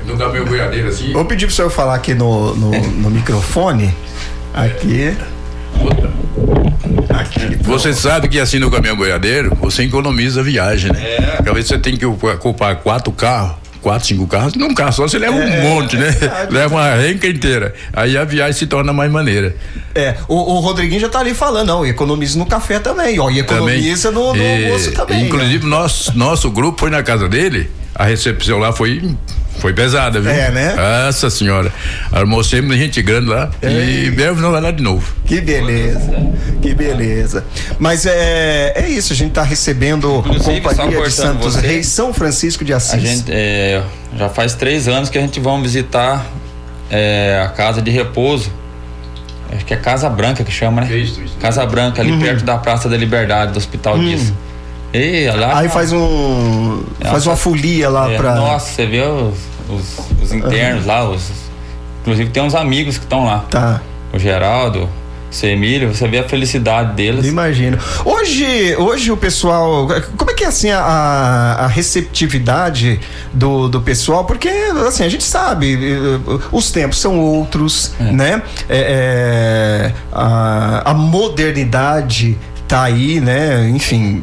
no 0.07 0.19
caminhão 0.19 0.45
boiadeiro 0.45 0.89
assim. 0.89 1.13
Vou 1.13 1.25
pedir 1.25 1.47
pro 1.47 1.55
senhor 1.55 1.71
falar 1.71 1.95
aqui 1.95 2.15
no, 2.15 2.55
no, 2.55 2.71
no 2.71 3.11
microfone. 3.11 3.95
Aqui. 4.53 5.17
Aqui, 7.09 7.57
você 7.63 7.93
sabe 7.93 8.29
que 8.29 8.39
assim 8.39 8.59
no 8.59 8.71
caminhão 8.71 8.97
boiadeiro, 8.97 9.57
você 9.61 9.85
economiza 9.85 10.41
a 10.41 10.43
viagem, 10.43 10.93
né? 10.93 11.01
É. 11.03 11.21
Porque 11.37 11.49
às 11.49 11.55
vezes 11.55 11.69
você 11.71 11.79
tem 11.79 11.97
que 11.97 12.05
ocupar 12.05 12.77
quatro 12.77 13.13
carros 13.13 13.62
quatro, 13.83 14.07
cinco 14.07 14.27
carros, 14.27 14.55
num 14.55 14.73
carro 14.73 14.93
só 14.93 15.03
você 15.03 15.19
leva 15.19 15.37
é, 15.37 15.45
um 15.45 15.63
monte, 15.63 15.97
né? 15.97 16.09
É 16.09 16.49
leva 16.51 16.75
uma 16.75 16.95
renca 16.95 17.27
inteira. 17.27 17.75
Aí 17.93 18.17
a 18.17 18.25
viagem 18.25 18.53
se 18.55 18.67
torna 18.67 18.93
mais 18.93 19.11
maneira. 19.11 19.55
É, 19.95 20.15
o, 20.29 20.37
o 20.37 20.61
Rodriguinho 20.61 21.01
já 21.01 21.09
tá 21.09 21.19
ali 21.19 21.35
falando, 21.35 21.69
não, 21.69 21.85
economiza 21.85 22.39
no 22.39 22.47
café 22.47 22.79
também, 22.79 23.19
ó, 23.19 23.29
e 23.29 23.41
economiza 23.41 24.11
também, 24.11 24.25
no, 24.25 24.35
no 24.35 24.67
almoço 24.67 24.93
também. 24.93 25.25
Inclusive, 25.27 25.67
nosso, 25.67 26.17
nosso 26.17 26.51
grupo 26.51 26.81
foi 26.81 26.91
na 26.91 27.03
casa 27.03 27.29
dele, 27.29 27.69
a 27.95 28.05
recepção 28.05 28.59
lá 28.59 28.73
foi 28.73 29.15
foi 29.59 29.73
pesada, 29.73 30.21
viu? 30.21 30.31
É, 30.31 30.51
né? 30.51 30.75
Nossa 31.07 31.31
senhora. 31.31 31.73
Almocemos 32.11 32.77
gente 32.77 33.01
grande 33.03 33.29
lá 33.29 33.51
é. 33.61 33.71
e 33.71 34.11
breve 34.11 34.41
não 34.41 34.51
vai 34.51 34.61
lá 34.61 34.71
de 34.71 34.83
novo. 34.83 35.13
Que 35.25 35.41
beleza. 35.41 36.33
Que 36.61 36.75
beleza. 36.75 37.45
Mas 37.79 38.07
é, 38.07 38.73
é 38.77 38.89
isso, 38.89 39.13
a 39.13 39.17
gente 39.17 39.31
está 39.31 39.43
recebendo 39.43 40.19
Inclusive, 40.19 40.61
Companhia 40.61 41.03
de 41.03 41.11
Santos 41.11 41.55
você, 41.55 41.67
Reis, 41.67 41.87
São 41.87 42.13
Francisco 42.13 42.65
de 42.65 42.73
Assis. 42.73 42.95
A 42.95 42.99
gente, 42.99 43.25
é, 43.29 43.83
já 44.17 44.29
faz 44.29 44.55
três 44.55 44.89
anos 44.89 45.09
que 45.09 45.19
a 45.19 45.21
gente 45.21 45.39
vai 45.39 45.61
visitar 45.63 46.27
é, 46.91 47.43
a 47.45 47.49
casa 47.49 47.81
de 47.81 47.91
repouso. 47.91 48.51
Acho 49.55 49.65
que 49.67 49.75
é 49.75 49.77
Casa 49.77 50.09
Branca 50.09 50.43
que 50.43 50.51
chama, 50.51 50.81
né? 50.83 50.97
Isso, 50.97 51.21
isso. 51.21 51.37
Casa 51.39 51.65
Branca, 51.67 52.01
ali 52.01 52.13
uhum. 52.13 52.21
perto 52.21 52.45
da 52.45 52.57
Praça 52.57 52.89
da 52.89 52.97
Liberdade, 52.97 53.53
do 53.53 53.59
Hospital 53.59 53.97
uhum. 53.97 54.09
Disso. 54.09 54.35
E 54.93 55.31
lá 55.31 55.59
Aí 55.59 55.69
faz 55.69 55.93
um. 55.93 56.83
faz 57.01 57.27
uma 57.27 57.37
folia 57.37 57.89
lá 57.89 58.11
é, 58.11 58.17
pra. 58.17 58.35
Nossa, 58.35 58.73
você 58.73 58.87
vê 58.87 59.01
os, 59.01 59.39
os, 59.69 59.99
os 60.23 60.33
internos 60.33 60.85
lá, 60.85 61.09
os, 61.09 61.31
inclusive 62.03 62.31
tem 62.31 62.43
uns 62.43 62.55
amigos 62.55 62.99
que 62.99 63.05
estão 63.05 63.25
lá. 63.25 63.45
Tá. 63.51 63.81
O 64.13 64.19
Geraldo, 64.19 64.91
o 65.31 65.35
seu 65.35 65.49
Emílio, 65.49 65.95
você 65.95 66.07
vê 66.07 66.19
a 66.19 66.29
felicidade 66.29 66.93
deles. 66.93 67.27
Imagino. 67.27 67.79
Hoje, 68.05 68.77
hoje 68.77 69.11
o 69.11 69.17
pessoal. 69.17 69.89
Como 70.15 70.31
é 70.31 70.35
que 70.35 70.45
é 70.45 70.49
assim 70.49 70.71
a, 70.71 70.79
a 70.79 71.67
receptividade 71.67 73.01
do, 73.33 73.69
do 73.69 73.81
pessoal? 73.81 74.27
Porque 74.27 74.51
assim, 74.87 75.05
a 75.05 75.09
gente 75.09 75.25
sabe, 75.25 75.75
eh, 75.75 76.39
os 76.53 76.71
tempos 76.71 76.99
são 76.99 77.19
outros, 77.19 77.95
né? 77.99 78.43
É, 78.69 79.91
é, 79.91 79.93
a, 80.13 80.91
a 80.91 80.95
modernidade 80.95 82.37
tá 82.69 82.83
aí, 82.83 83.21
né? 83.21 83.71
Enfim. 83.71 84.23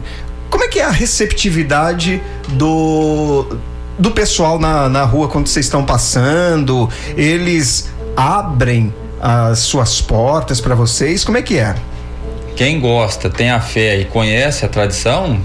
Como 0.50 0.64
é 0.64 0.68
que 0.68 0.80
é 0.80 0.86
a 0.86 0.92
receptividade 0.92 2.22
do, 2.50 3.58
do 3.98 4.12
pessoal 4.12 4.60
na, 4.60 4.90
na 4.90 5.04
rua 5.04 5.28
quando 5.28 5.48
vocês 5.48 5.66
estão 5.66 5.86
passando? 5.86 6.90
Eles 7.16 7.90
abrem 8.18 8.94
as 9.22 9.60
suas 9.60 10.02
portas 10.02 10.60
para 10.62 10.76
vocês? 10.76 11.24
Como 11.24 11.38
é 11.38 11.42
que 11.42 11.58
é? 11.58 11.76
Quem 12.56 12.80
gosta, 12.80 13.30
tem 13.30 13.52
a 13.52 13.60
fé 13.62 14.00
e 14.00 14.06
conhece 14.06 14.66
a 14.66 14.68
tradição, 14.68 15.40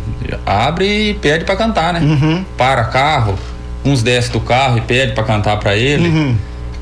abre 0.45 1.11
e 1.11 1.15
pede 1.15 1.45
para 1.45 1.55
cantar, 1.55 1.93
né? 1.93 2.01
Uhum. 2.01 2.45
Para 2.57 2.85
carro, 2.85 3.39
uns 3.85 4.03
descem 4.03 4.33
do 4.33 4.41
carro 4.41 4.79
e 4.79 4.81
pede 4.81 5.13
para 5.13 5.23
cantar 5.23 5.59
para 5.59 5.77
ele. 5.77 6.09
Uhum. 6.09 6.37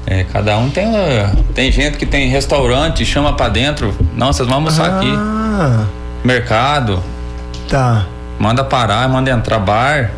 É, 0.06 0.24
cada 0.24 0.56
um 0.58 0.68
tem 0.70 0.86
tem 1.54 1.70
gente 1.70 1.96
que 1.98 2.06
tem 2.06 2.28
restaurante, 2.28 3.04
chama 3.04 3.34
para 3.34 3.48
dentro, 3.50 3.94
não, 4.16 4.32
vocês 4.32 4.48
vão 4.48 4.56
almoçar 4.56 4.90
Ah. 4.90 4.96
aqui. 4.96 6.26
Mercado. 6.26 7.02
Tá. 7.68 8.06
Manda 8.42 8.64
parar, 8.64 9.08
manda 9.08 9.30
entrar 9.30 9.60
bar. 9.60 10.10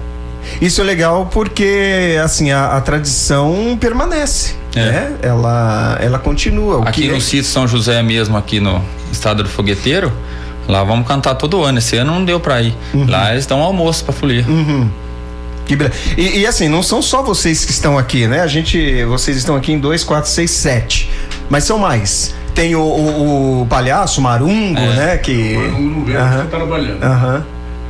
Isso 0.59 0.81
é 0.81 0.85
legal 0.85 1.29
porque 1.31 2.19
assim 2.25 2.51
a, 2.53 2.77
a 2.77 2.81
tradição 2.81 3.77
permanece, 3.79 4.55
né? 4.75 5.13
Ela 5.23 5.99
ela 6.01 6.19
continua. 6.19 6.79
O 6.79 6.85
É. 6.85 6.89
Aqui 6.89 7.03
que 7.03 7.09
no 7.13 7.21
sítio 7.21 7.45
São 7.45 7.69
José 7.69 8.03
mesmo, 8.03 8.35
aqui 8.39 8.61
no 8.61 8.83
estado 9.13 9.43
do 9.43 9.49
fogueteiro, 9.51 10.11
lá 10.67 10.83
vamos 10.83 11.07
cantar 11.07 11.35
todo 11.35 11.63
ano. 11.63 11.77
Esse 11.79 11.99
ano 11.99 12.13
não 12.15 12.25
deu 12.25 12.41
pra 12.41 12.63
ir. 12.63 12.75
Lá 13.07 13.33
eles 13.33 13.45
dão 13.45 13.61
almoço 13.61 14.05
pra 14.05 14.15
folia. 14.15 14.45
Uhum. 14.49 14.89
E, 16.17 16.41
e, 16.41 16.47
assim, 16.47 16.67
não 16.69 16.83
são 16.83 17.01
só 17.03 17.23
vocês 17.23 17.65
que 17.65 17.71
estão 17.73 17.97
aqui, 17.99 18.27
né? 18.27 18.41
A 18.41 18.47
gente, 18.47 19.03
vocês 19.05 19.37
estão 19.37 19.57
aqui 19.57 19.73
em 19.73 19.79
dois, 19.79 20.03
quatro, 20.05 20.31
seis, 20.31 20.51
sete. 20.51 21.11
Mas 21.51 21.65
são 21.65 21.79
mais. 21.79 22.35
Tem 22.55 22.75
o, 22.75 22.81
o- 22.83 23.63
o 23.63 23.67
palhaço, 23.67 24.21
o 24.21 24.23
marungo, 24.23 24.79
É. 24.79 24.95
né? 24.95 25.17
Que. 25.19 25.57
O 25.57 25.61
Marungo 25.73 26.05
veio, 26.05 26.19
Aham. 26.21 26.39
tá 26.39 26.57
trabalhando. 26.57 27.03
Aham. 27.03 27.45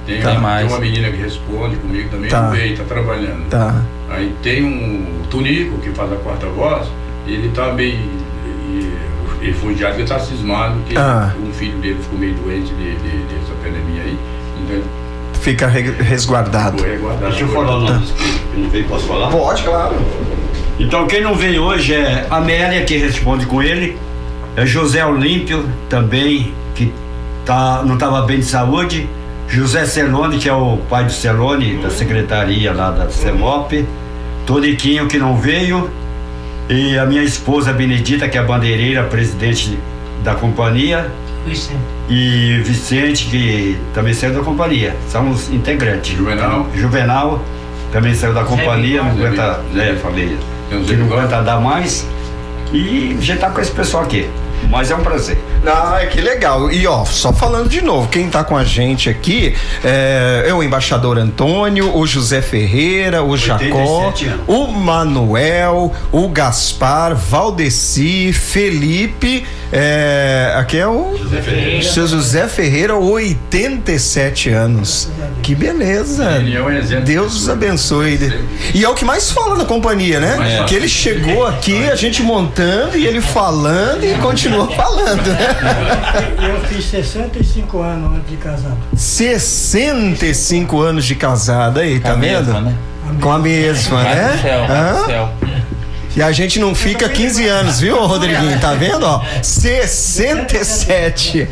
Tem, 0.06 0.20
Tá. 0.20 0.32
uma, 0.32 0.58
tem 0.58 0.66
uma 0.66 0.78
menina 0.80 1.10
que 1.10 1.16
responde 1.16 1.76
comigo 1.76 2.08
também, 2.10 2.28
Tá. 2.30 2.50
veio, 2.50 2.76
tá 2.76 2.84
trabalhando. 2.84 3.48
Tá. 3.48 3.82
Aí 4.10 4.34
tem 4.42 4.62
um 4.64 5.22
Tunico, 5.30 5.78
que 5.78 5.90
faz 5.90 6.12
a 6.12 6.16
quarta 6.16 6.46
voz, 6.46 6.86
ele 7.26 7.48
tá 7.54 7.72
meio. 7.72 7.94
e- 7.96 9.04
Ele 9.40 9.52
foi 9.52 9.74
já 9.76 9.90
que 9.90 10.02
tá 10.04 10.18
cismado, 10.18 10.74
que 10.88 10.96
Ah. 10.96 11.30
um 11.38 11.52
filho 11.52 11.76
dele 11.78 11.98
ficou 12.00 12.18
meio 12.18 12.32
doente 12.34 12.72
de, 12.72 12.92
de- 12.96 13.24
dessa 13.24 13.52
pandemia 13.62 14.02
aí. 14.02 14.18
Então 14.62 14.82
Fica 15.42 15.66
re- 15.66 15.90
resguardado. 16.02 16.82
resguardado. 16.82 17.26
Deixa 17.30 17.44
eu 17.44 17.48
falar 17.48 17.76
o 17.76 17.80
nome 17.82 18.06
que 18.54 18.58
não 18.60 18.70
veio, 18.70 18.84
posso 18.86 19.06
falar? 19.06 19.28
Pode, 19.30 19.62
claro. 19.62 19.96
Então 20.80 21.06
quem 21.06 21.20
não 21.22 21.34
veio 21.34 21.62
hoje 21.62 21.92
é 21.94 22.26
a 22.30 22.36
Amélia, 22.38 22.82
que 22.84 22.96
responde 22.96 23.44
com 23.44 23.62
ele, 23.62 23.98
é 24.56 24.64
José 24.64 25.04
Olímpio 25.04 25.68
também, 25.90 26.54
que 26.74 26.90
tá, 27.44 27.82
não 27.84 27.94
estava 27.94 28.22
bem 28.22 28.38
de 28.38 28.46
saúde, 28.46 29.06
José 29.48 29.84
Celone, 29.86 30.38
que 30.38 30.48
é 30.48 30.52
o 30.52 30.78
pai 30.88 31.04
do 31.04 31.12
Celone, 31.12 31.76
da 31.76 31.90
secretaria 31.90 32.72
lá 32.72 32.90
da 32.90 33.08
CEMOP, 33.08 33.86
Toniquinho, 34.46 35.06
que 35.06 35.18
não 35.18 35.36
veio, 35.36 35.90
e 36.68 36.98
a 36.98 37.06
minha 37.06 37.22
esposa 37.22 37.72
Benedita, 37.72 38.28
que 38.28 38.36
é 38.36 38.40
a 38.40 38.44
bandeireira, 38.44 39.04
presidente 39.04 39.78
da 40.22 40.34
companhia, 40.34 41.10
e 42.08 42.60
Vicente, 42.64 43.26
que 43.26 43.78
também 43.92 44.14
saiu 44.14 44.34
da 44.34 44.40
companhia. 44.40 44.96
São 45.08 45.30
os 45.30 45.50
integrantes. 45.50 46.16
Juvenal. 46.16 46.66
Juvenal 46.74 47.42
também 47.92 48.14
saiu 48.14 48.32
da 48.34 48.44
companhia, 48.44 49.02
não 49.02 49.10
aguenta, 49.10 49.60
né, 49.72 49.96
falei, 50.02 50.36
que 50.86 50.96
não 50.96 51.06
aguenta 51.06 51.42
dar 51.42 51.60
mais. 51.60 52.06
E 52.72 53.16
já 53.20 53.36
tá 53.36 53.50
com 53.50 53.60
esse 53.60 53.70
pessoal 53.70 54.02
aqui. 54.02 54.26
Mas 54.68 54.90
é 54.90 54.96
um 54.96 55.02
prazer. 55.02 55.38
Ah, 55.66 56.04
que 56.10 56.20
legal. 56.20 56.70
E 56.70 56.86
ó, 56.86 57.04
só 57.04 57.32
falando 57.32 57.68
de 57.68 57.82
novo, 57.82 58.08
quem 58.08 58.28
tá 58.28 58.44
com 58.44 58.56
a 58.56 58.64
gente 58.64 59.08
aqui 59.08 59.54
é, 59.82 60.44
é 60.48 60.54
o 60.54 60.62
embaixador 60.62 61.18
Antônio, 61.18 61.96
o 61.96 62.06
José 62.06 62.42
Ferreira, 62.42 63.22
o 63.22 63.36
Jacó, 63.36 64.08
87 64.08 64.26
anos. 64.26 64.40
o 64.46 64.66
Manuel, 64.68 65.92
o 66.12 66.28
Gaspar, 66.28 67.14
Valdeci, 67.14 68.32
Felipe, 68.32 69.44
é, 69.72 70.54
aqui 70.56 70.78
é 70.78 70.86
o 70.86 71.16
José 71.16 71.40
Ferreira. 71.40 71.82
seu 71.82 72.06
José 72.06 72.46
Ferreira, 72.46 72.96
87 72.96 74.50
anos. 74.50 75.08
Que 75.42 75.54
beleza. 75.54 76.24
Ele 76.36 76.56
é 76.56 76.62
um 76.62 76.70
exemplo. 76.70 77.04
Deus 77.04 77.34
os 77.34 77.48
abençoe. 77.48 78.18
E 78.72 78.84
é 78.84 78.88
o 78.88 78.94
que 78.94 79.04
mais 79.04 79.30
fala 79.30 79.56
na 79.56 79.64
companhia, 79.64 80.20
né? 80.20 80.60
É. 80.60 80.64
Que 80.64 80.74
ele 80.74 80.88
chegou 80.88 81.46
aqui, 81.46 81.88
a 81.90 81.96
gente 81.96 82.22
montando 82.22 82.96
e 82.96 83.06
ele 83.06 83.20
falando 83.20 84.04
e 84.04 84.14
continua 84.18 84.70
falando, 84.72 85.26
né? 85.26 85.53
Eu 86.48 86.60
fiz 86.68 86.84
65 86.86 87.80
anos 87.80 88.16
antes 88.18 88.30
de 88.30 88.36
casar. 88.36 88.72
65 88.94 90.80
anos 90.80 91.04
de 91.04 91.14
casada 91.14 91.80
aí, 91.80 92.00
tá 92.00 92.12
a 92.12 92.14
vendo? 92.14 92.46
mesma, 92.46 92.60
né? 92.60 92.74
Com 93.20 93.30
a 93.30 93.38
mesma, 93.38 94.02
né? 94.02 94.38
céu, 94.42 94.64
Hã? 94.64 95.06
céu. 95.06 95.28
E 96.16 96.22
a 96.22 96.30
gente 96.30 96.60
não 96.60 96.74
fica 96.76 97.08
15 97.08 97.46
anos, 97.48 97.80
viu, 97.80 97.96
Rodriguinho? 98.06 98.58
Tá 98.60 98.72
vendo, 98.74 99.04
ó? 99.04 99.20
67. 99.42 101.48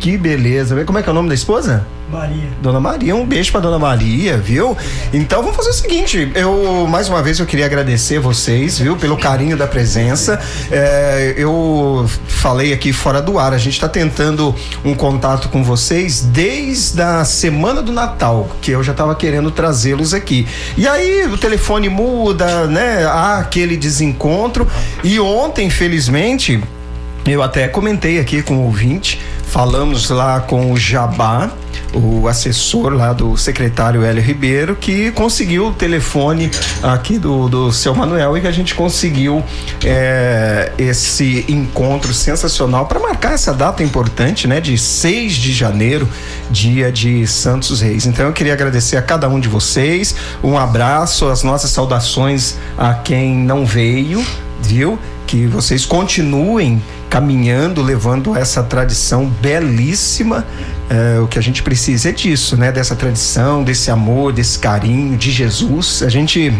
Que 0.00 0.16
beleza. 0.16 0.84
Como 0.84 0.98
é 0.98 1.02
que 1.02 1.08
é 1.08 1.12
o 1.12 1.14
nome 1.14 1.28
da 1.28 1.34
esposa? 1.34 1.86
Maria. 2.10 2.48
Dona 2.62 2.80
Maria, 2.80 3.14
um 3.14 3.26
beijo 3.26 3.52
pra 3.52 3.60
Dona 3.60 3.78
Maria, 3.78 4.38
viu? 4.38 4.76
Então 5.12 5.42
vamos 5.42 5.56
fazer 5.56 5.70
o 5.70 5.74
seguinte, 5.74 6.32
eu 6.34 6.86
mais 6.88 7.08
uma 7.08 7.22
vez 7.22 7.38
eu 7.38 7.44
queria 7.44 7.66
agradecer 7.66 8.18
vocês, 8.18 8.78
viu, 8.78 8.96
pelo 8.96 9.16
carinho 9.16 9.56
da 9.56 9.66
presença. 9.66 10.40
É, 10.70 11.34
eu 11.36 12.08
falei 12.26 12.72
aqui 12.72 12.92
fora 12.92 13.20
do 13.20 13.38
ar, 13.38 13.52
a 13.52 13.58
gente 13.58 13.78
tá 13.78 13.88
tentando 13.88 14.54
um 14.84 14.94
contato 14.94 15.48
com 15.50 15.62
vocês 15.62 16.22
desde 16.22 17.00
a 17.02 17.24
semana 17.24 17.82
do 17.82 17.92
Natal, 17.92 18.48
que 18.62 18.70
eu 18.70 18.82
já 18.82 18.94
tava 18.94 19.14
querendo 19.14 19.50
trazê-los 19.50 20.14
aqui. 20.14 20.46
E 20.76 20.88
aí 20.88 21.26
o 21.26 21.36
telefone 21.36 21.90
muda, 21.90 22.66
né? 22.66 23.04
Há 23.04 23.38
aquele 23.38 23.76
desencontro. 23.76 24.66
E 25.04 25.20
ontem, 25.20 25.66
infelizmente, 25.66 26.58
eu 27.26 27.42
até 27.42 27.68
comentei 27.68 28.18
aqui 28.18 28.42
com 28.42 28.56
o 28.56 28.64
ouvinte, 28.64 29.20
falamos 29.48 30.10
lá 30.10 30.40
com 30.40 30.72
o 30.72 30.76
Jabá, 30.76 31.50
o 31.94 32.28
assessor 32.28 32.92
lá 32.92 33.12
do 33.12 33.36
secretário 33.36 34.04
Hélio 34.04 34.22
Ribeiro, 34.22 34.76
que 34.76 35.10
conseguiu 35.12 35.68
o 35.68 35.72
telefone 35.72 36.50
aqui 36.82 37.18
do, 37.18 37.48
do 37.48 37.72
seu 37.72 37.94
Manuel 37.94 38.36
e 38.36 38.42
que 38.42 38.46
a 38.46 38.52
gente 38.52 38.74
conseguiu 38.74 39.42
é, 39.84 40.70
esse 40.76 41.46
encontro 41.48 42.12
sensacional 42.12 42.86
para 42.86 43.00
marcar 43.00 43.32
essa 43.32 43.54
data 43.54 43.82
importante, 43.82 44.46
né? 44.46 44.60
De 44.60 44.76
6 44.76 45.32
de 45.32 45.52
janeiro, 45.52 46.06
dia 46.50 46.92
de 46.92 47.26
Santos 47.26 47.80
Reis. 47.80 48.04
Então 48.04 48.26
eu 48.26 48.32
queria 48.32 48.52
agradecer 48.52 48.96
a 48.96 49.02
cada 49.02 49.28
um 49.28 49.40
de 49.40 49.48
vocês, 49.48 50.14
um 50.44 50.58
abraço, 50.58 51.26
as 51.26 51.42
nossas 51.42 51.70
saudações 51.70 52.56
a 52.76 52.92
quem 52.94 53.34
não 53.34 53.64
veio, 53.64 54.24
viu? 54.60 54.98
Que 55.28 55.46
vocês 55.46 55.84
continuem 55.84 56.82
caminhando, 57.10 57.82
levando 57.82 58.34
essa 58.34 58.62
tradição 58.62 59.26
belíssima. 59.26 60.46
É, 60.88 61.20
o 61.20 61.28
que 61.28 61.38
a 61.38 61.42
gente 61.42 61.62
precisa 61.62 62.08
é 62.08 62.12
disso, 62.12 62.56
né? 62.56 62.72
Dessa 62.72 62.96
tradição, 62.96 63.62
desse 63.62 63.90
amor, 63.90 64.32
desse 64.32 64.58
carinho 64.58 65.18
de 65.18 65.30
Jesus. 65.30 66.02
A 66.02 66.08
gente 66.08 66.50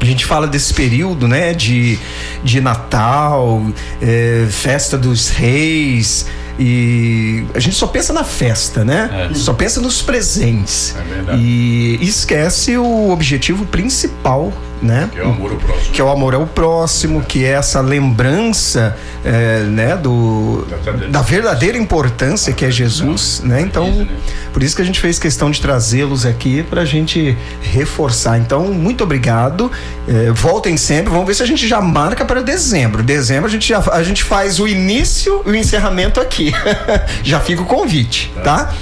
a 0.00 0.04
gente 0.04 0.26
fala 0.26 0.46
desse 0.46 0.74
período, 0.74 1.26
né, 1.26 1.54
de, 1.54 1.98
de 2.42 2.60
Natal, 2.60 3.64
é, 4.02 4.46
festa 4.50 4.98
dos 4.98 5.30
reis, 5.30 6.26
e 6.58 7.44
a 7.54 7.58
gente 7.58 7.74
só 7.74 7.86
pensa 7.86 8.12
na 8.12 8.22
festa, 8.22 8.84
né? 8.84 9.28
É. 9.30 9.34
Só 9.34 9.52
pensa 9.54 9.80
nos 9.80 10.02
presentes. 10.02 10.94
É. 11.28 11.36
E 11.36 11.98
esquece 12.02 12.76
o 12.76 13.10
objetivo 13.10 13.64
principal, 13.66 14.52
né? 14.82 15.08
Que 15.12 15.18
é 15.18 15.24
o 15.24 15.28
amor 15.30 15.50
ao 15.52 15.56
próximo. 15.56 15.92
Que 15.92 16.00
é 16.00 16.04
o 16.04 16.10
amor 16.10 16.34
ao 16.34 16.46
próximo, 16.46 17.22
que 17.22 17.44
é 17.44 17.50
essa 17.50 17.80
lembrança, 17.80 18.96
é, 19.24 19.60
né, 19.60 19.96
do, 19.96 20.66
da 21.10 21.22
verdadeira 21.22 21.78
importância 21.78 22.52
que 22.52 22.64
é 22.64 22.70
Jesus, 22.70 23.40
né? 23.44 23.60
Então, 23.60 24.06
por 24.52 24.62
isso 24.62 24.76
que 24.76 24.82
a 24.82 24.84
gente 24.84 25.00
fez 25.00 25.18
questão 25.18 25.50
de 25.50 25.60
trazê-los 25.60 26.26
aqui 26.26 26.62
para 26.62 26.82
a 26.82 26.84
gente 26.84 27.36
reforçar. 27.62 28.38
Então, 28.38 28.64
muito 28.72 29.04
obrigado. 29.04 29.70
É, 30.06 30.30
voltem 30.30 30.76
sempre. 30.76 31.10
Vamos 31.10 31.26
ver 31.26 31.34
se 31.34 31.42
a 31.42 31.46
gente 31.46 31.66
já 31.66 31.80
marca 31.80 32.24
para 32.24 32.42
dezembro. 32.42 33.02
Dezembro 33.02 33.46
a 33.46 33.50
gente 33.50 33.68
já 33.68 33.82
a 33.92 34.02
gente 34.02 34.22
faz 34.22 34.60
o 34.60 34.68
início 34.68 35.42
e 35.46 35.50
o 35.50 35.56
encerramento 35.56 36.20
aqui. 36.20 36.52
já 37.22 37.40
fica 37.40 37.62
o 37.62 37.66
convite, 37.66 38.32
tá? 38.42 38.72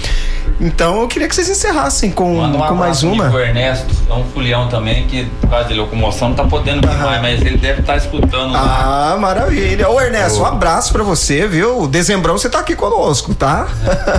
Então 0.61 1.01
eu 1.01 1.09
queria 1.09 1.29
que 1.29 1.35
vocês 1.35 1.49
encerrassem 1.49 2.11
com, 2.11 2.41
um 2.41 2.53
com 2.53 2.75
mais 2.75 3.03
uma. 3.03 3.29
pro 3.29 3.41
Ernesto, 3.41 3.93
é 4.09 4.15
um 4.15 4.25
fulião 4.25 4.69
também, 4.69 5.07
que 5.07 5.25
por 5.41 5.51
causa 5.51 5.69
de 5.69 5.75
locomoção 5.75 6.29
não 6.29 6.37
tá 6.37 6.45
podendo 6.45 6.87
vir 6.87 6.99
mais, 6.99 7.21
mas 7.23 7.41
ele 7.41 7.59
deve 7.59 7.81
estar 7.81 7.97
escutando 7.97 8.53
lá. 8.53 9.13
Ah, 9.13 9.17
maravilha. 9.19 9.89
Ô 9.89 10.01
Ernesto, 10.01 10.41
um 10.41 10.47
abraço 10.47 10.93
pra 10.93 11.03
você, 11.03 11.47
viu? 11.47 11.87
Dezembrão 11.87 12.39
você 12.39 12.49
tá 12.49 12.61
aqui 12.61 12.77
conosco, 12.77 13.35
tá? 13.35 13.67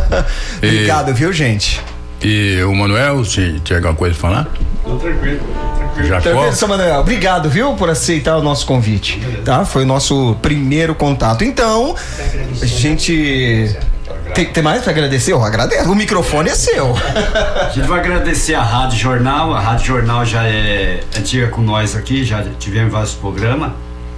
Obrigado, 0.57 1.13
viu, 1.13 1.31
gente? 1.31 1.81
E 2.21 2.61
o 2.63 2.73
Manuel, 2.73 3.25
se 3.25 3.59
tinha 3.59 3.79
alguma 3.79 3.95
coisa 3.95 4.17
pra 4.17 4.29
falar? 4.29 4.47
Tô 4.83 4.95
tranquilo, 4.95 5.39
tranquilo. 5.77 6.07
Jacó? 6.07 6.67
Manuel. 6.67 6.99
Obrigado, 6.99 7.49
viu, 7.49 7.73
por 7.73 7.89
aceitar 7.89 8.37
o 8.37 8.41
nosso 8.41 8.65
convite. 8.65 9.19
Tá? 9.43 9.65
Foi 9.65 9.83
o 9.83 9.85
nosso 9.85 10.35
primeiro 10.41 10.95
contato. 10.95 11.43
Então, 11.43 11.95
a 12.61 12.65
gente. 12.65 13.75
Tem, 14.33 14.45
tem 14.45 14.63
mais 14.63 14.81
pra 14.81 14.91
agradecer? 14.91 15.31
Eu 15.31 15.43
agradeço. 15.43 15.91
O 15.91 15.95
microfone 15.95 16.49
é 16.49 16.55
seu. 16.55 16.95
A 16.95 17.69
gente 17.69 17.87
vai 17.87 17.99
agradecer 17.99 18.55
a 18.55 18.63
Rádio 18.63 18.97
Jornal. 18.97 19.53
A 19.53 19.59
Rádio 19.59 19.85
Jornal 19.85 20.25
já 20.25 20.43
é 20.43 21.01
antiga 21.17 21.47
com 21.49 21.61
nós 21.61 21.95
aqui, 21.95 22.23
já 22.23 22.43
tivemos 22.59 22.91
vários 22.91 23.13
programas, 23.13 23.71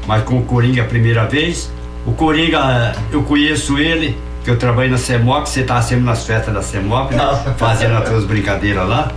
mas 0.08 0.24
com 0.24 0.38
o 0.38 0.44
Coringa 0.44 0.84
a 0.84 0.86
primeira 0.86 1.26
vez. 1.26 1.70
O 2.06 2.14
Coringa, 2.14 2.94
eu 3.12 3.24
conheço 3.24 3.78
ele, 3.78 4.18
que 4.44 4.50
eu 4.50 4.58
trabalhei 4.58 4.90
na 4.90 4.98
CEMOP, 4.98 5.50
você 5.50 5.64
tá 5.64 5.82
sempre 5.82 6.06
nas 6.06 6.26
festas 6.26 6.54
da 6.54 6.62
CEMOP, 6.62 7.14
né? 7.14 7.54
Fazendo 7.58 7.98
as 7.98 8.08
suas 8.08 8.24
brincadeiras 8.26 8.88
lá. 8.88 9.12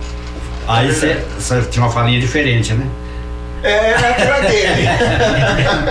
Aí 0.67 0.91
você, 0.91 1.23
você 1.37 1.61
tinha 1.61 1.85
uma 1.85 1.91
falinha 1.91 2.19
diferente, 2.19 2.73
né? 2.73 2.85
É, 3.63 3.93
aquela 4.09 4.39
dele. 4.41 4.87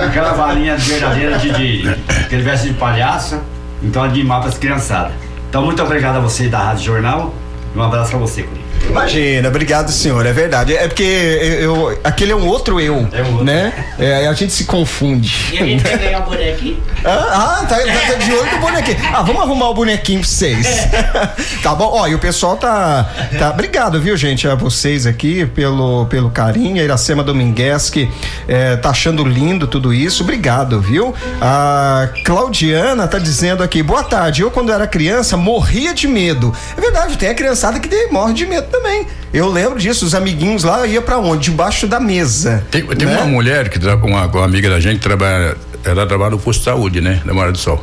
Aquela 0.06 0.32
valinha 0.32 0.76
verdadeira 0.76 1.38
de, 1.38 1.50
de 1.50 1.96
aquele 2.20 2.42
veste 2.42 2.68
de 2.68 2.74
palhaço, 2.74 3.40
então 3.82 4.02
animar 4.02 4.40
para 4.40 4.48
as 4.48 4.58
criançadas. 4.58 5.12
Então, 5.48 5.64
muito 5.64 5.82
obrigado 5.82 6.16
a 6.16 6.20
você 6.20 6.48
da 6.48 6.58
Rádio 6.58 6.84
Jornal 6.84 7.34
um 7.74 7.82
abraço 7.82 8.10
para 8.10 8.18
você, 8.18 8.42
Coringa. 8.42 8.67
Imagina, 8.88 9.48
obrigado, 9.48 9.90
senhor. 9.90 10.24
É 10.26 10.32
verdade. 10.32 10.74
É 10.76 10.88
porque 10.88 11.02
eu, 11.02 11.90
eu- 11.90 12.00
aquele 12.02 12.32
é 12.32 12.36
um 12.36 12.46
outro 12.46 12.80
eu, 12.80 13.06
né? 13.44 13.72
É, 13.98 14.26
a 14.26 14.32
gente 14.32 14.52
se 14.52 14.64
confunde. 14.64 15.50
E 15.52 15.58
a 15.58 15.64
gente 15.64 15.82
vai 15.82 15.98
ganhar 15.98 16.20
um 16.20 16.24
bonequinho? 16.24 16.82
Ah, 17.04 17.58
ah, 17.62 17.66
tá, 17.66 17.76
tá- 17.76 17.84
tá 18.08 18.14
de 18.14 18.32
olho 18.32 18.50
no 18.52 18.58
bonequinho. 18.58 18.96
Ah, 19.12 19.22
vamos 19.22 19.42
arrumar 19.42 19.68
o 19.70 19.74
bonequinho 19.74 20.20
pra 20.20 20.28
vocês. 20.28 20.88
tá 21.62 21.74
bom? 21.74 21.90
Ó, 21.92 22.06
e 22.08 22.14
o 22.14 22.18
pessoal 22.18 22.56
tá, 22.56 23.08
tá. 23.38 23.50
Obrigado, 23.50 24.00
viu, 24.00 24.16
gente, 24.16 24.48
a 24.48 24.54
vocês 24.54 25.06
aqui 25.06 25.46
pelo, 25.46 26.06
pelo 26.06 26.30
carinho. 26.30 26.80
A 26.80 26.84
Iracema 26.84 27.22
Domingueschi 27.22 28.10
é, 28.48 28.76
tá 28.76 28.90
achando 28.90 29.22
lindo 29.24 29.66
tudo 29.66 29.92
isso. 29.92 30.22
Obrigado, 30.22 30.80
viu? 30.80 31.14
A 31.40 32.08
Claudiana 32.24 33.06
tá 33.06 33.18
dizendo 33.18 33.62
aqui: 33.62 33.82
boa 33.82 34.02
tarde. 34.02 34.42
Eu, 34.42 34.50
quando 34.50 34.72
era 34.72 34.86
criança, 34.86 35.36
morria 35.36 35.92
de 35.94 36.08
medo. 36.08 36.54
É 36.76 36.80
verdade, 36.80 37.16
tem 37.18 37.28
a 37.28 37.34
criançada 37.34 37.78
que 37.78 38.06
morre 38.08 38.32
de 38.34 38.46
medo 38.46 38.77
também. 38.82 39.06
Eu 39.32 39.48
lembro 39.50 39.78
disso, 39.78 40.04
os 40.06 40.14
amiguinhos 40.14 40.64
lá 40.64 40.86
ia 40.86 41.02
pra 41.02 41.18
onde? 41.18 41.50
Debaixo 41.50 41.86
da 41.86 42.00
mesa. 42.00 42.64
Tem, 42.70 42.82
tem 42.84 43.06
né? 43.06 43.16
uma 43.16 43.26
mulher 43.26 43.68
que 43.68 43.78
tra- 43.78 43.96
uma, 43.96 44.26
uma 44.26 44.44
amiga 44.44 44.70
da 44.70 44.80
gente 44.80 44.96
que 44.98 45.02
trabalha, 45.04 45.56
ela 45.84 46.06
trabalha 46.06 46.30
no 46.32 46.38
posto 46.38 46.60
de 46.60 46.64
saúde, 46.64 47.00
né? 47.00 47.20
Da 47.24 47.32
Morada 47.34 47.52
do 47.52 47.58
Sol, 47.58 47.82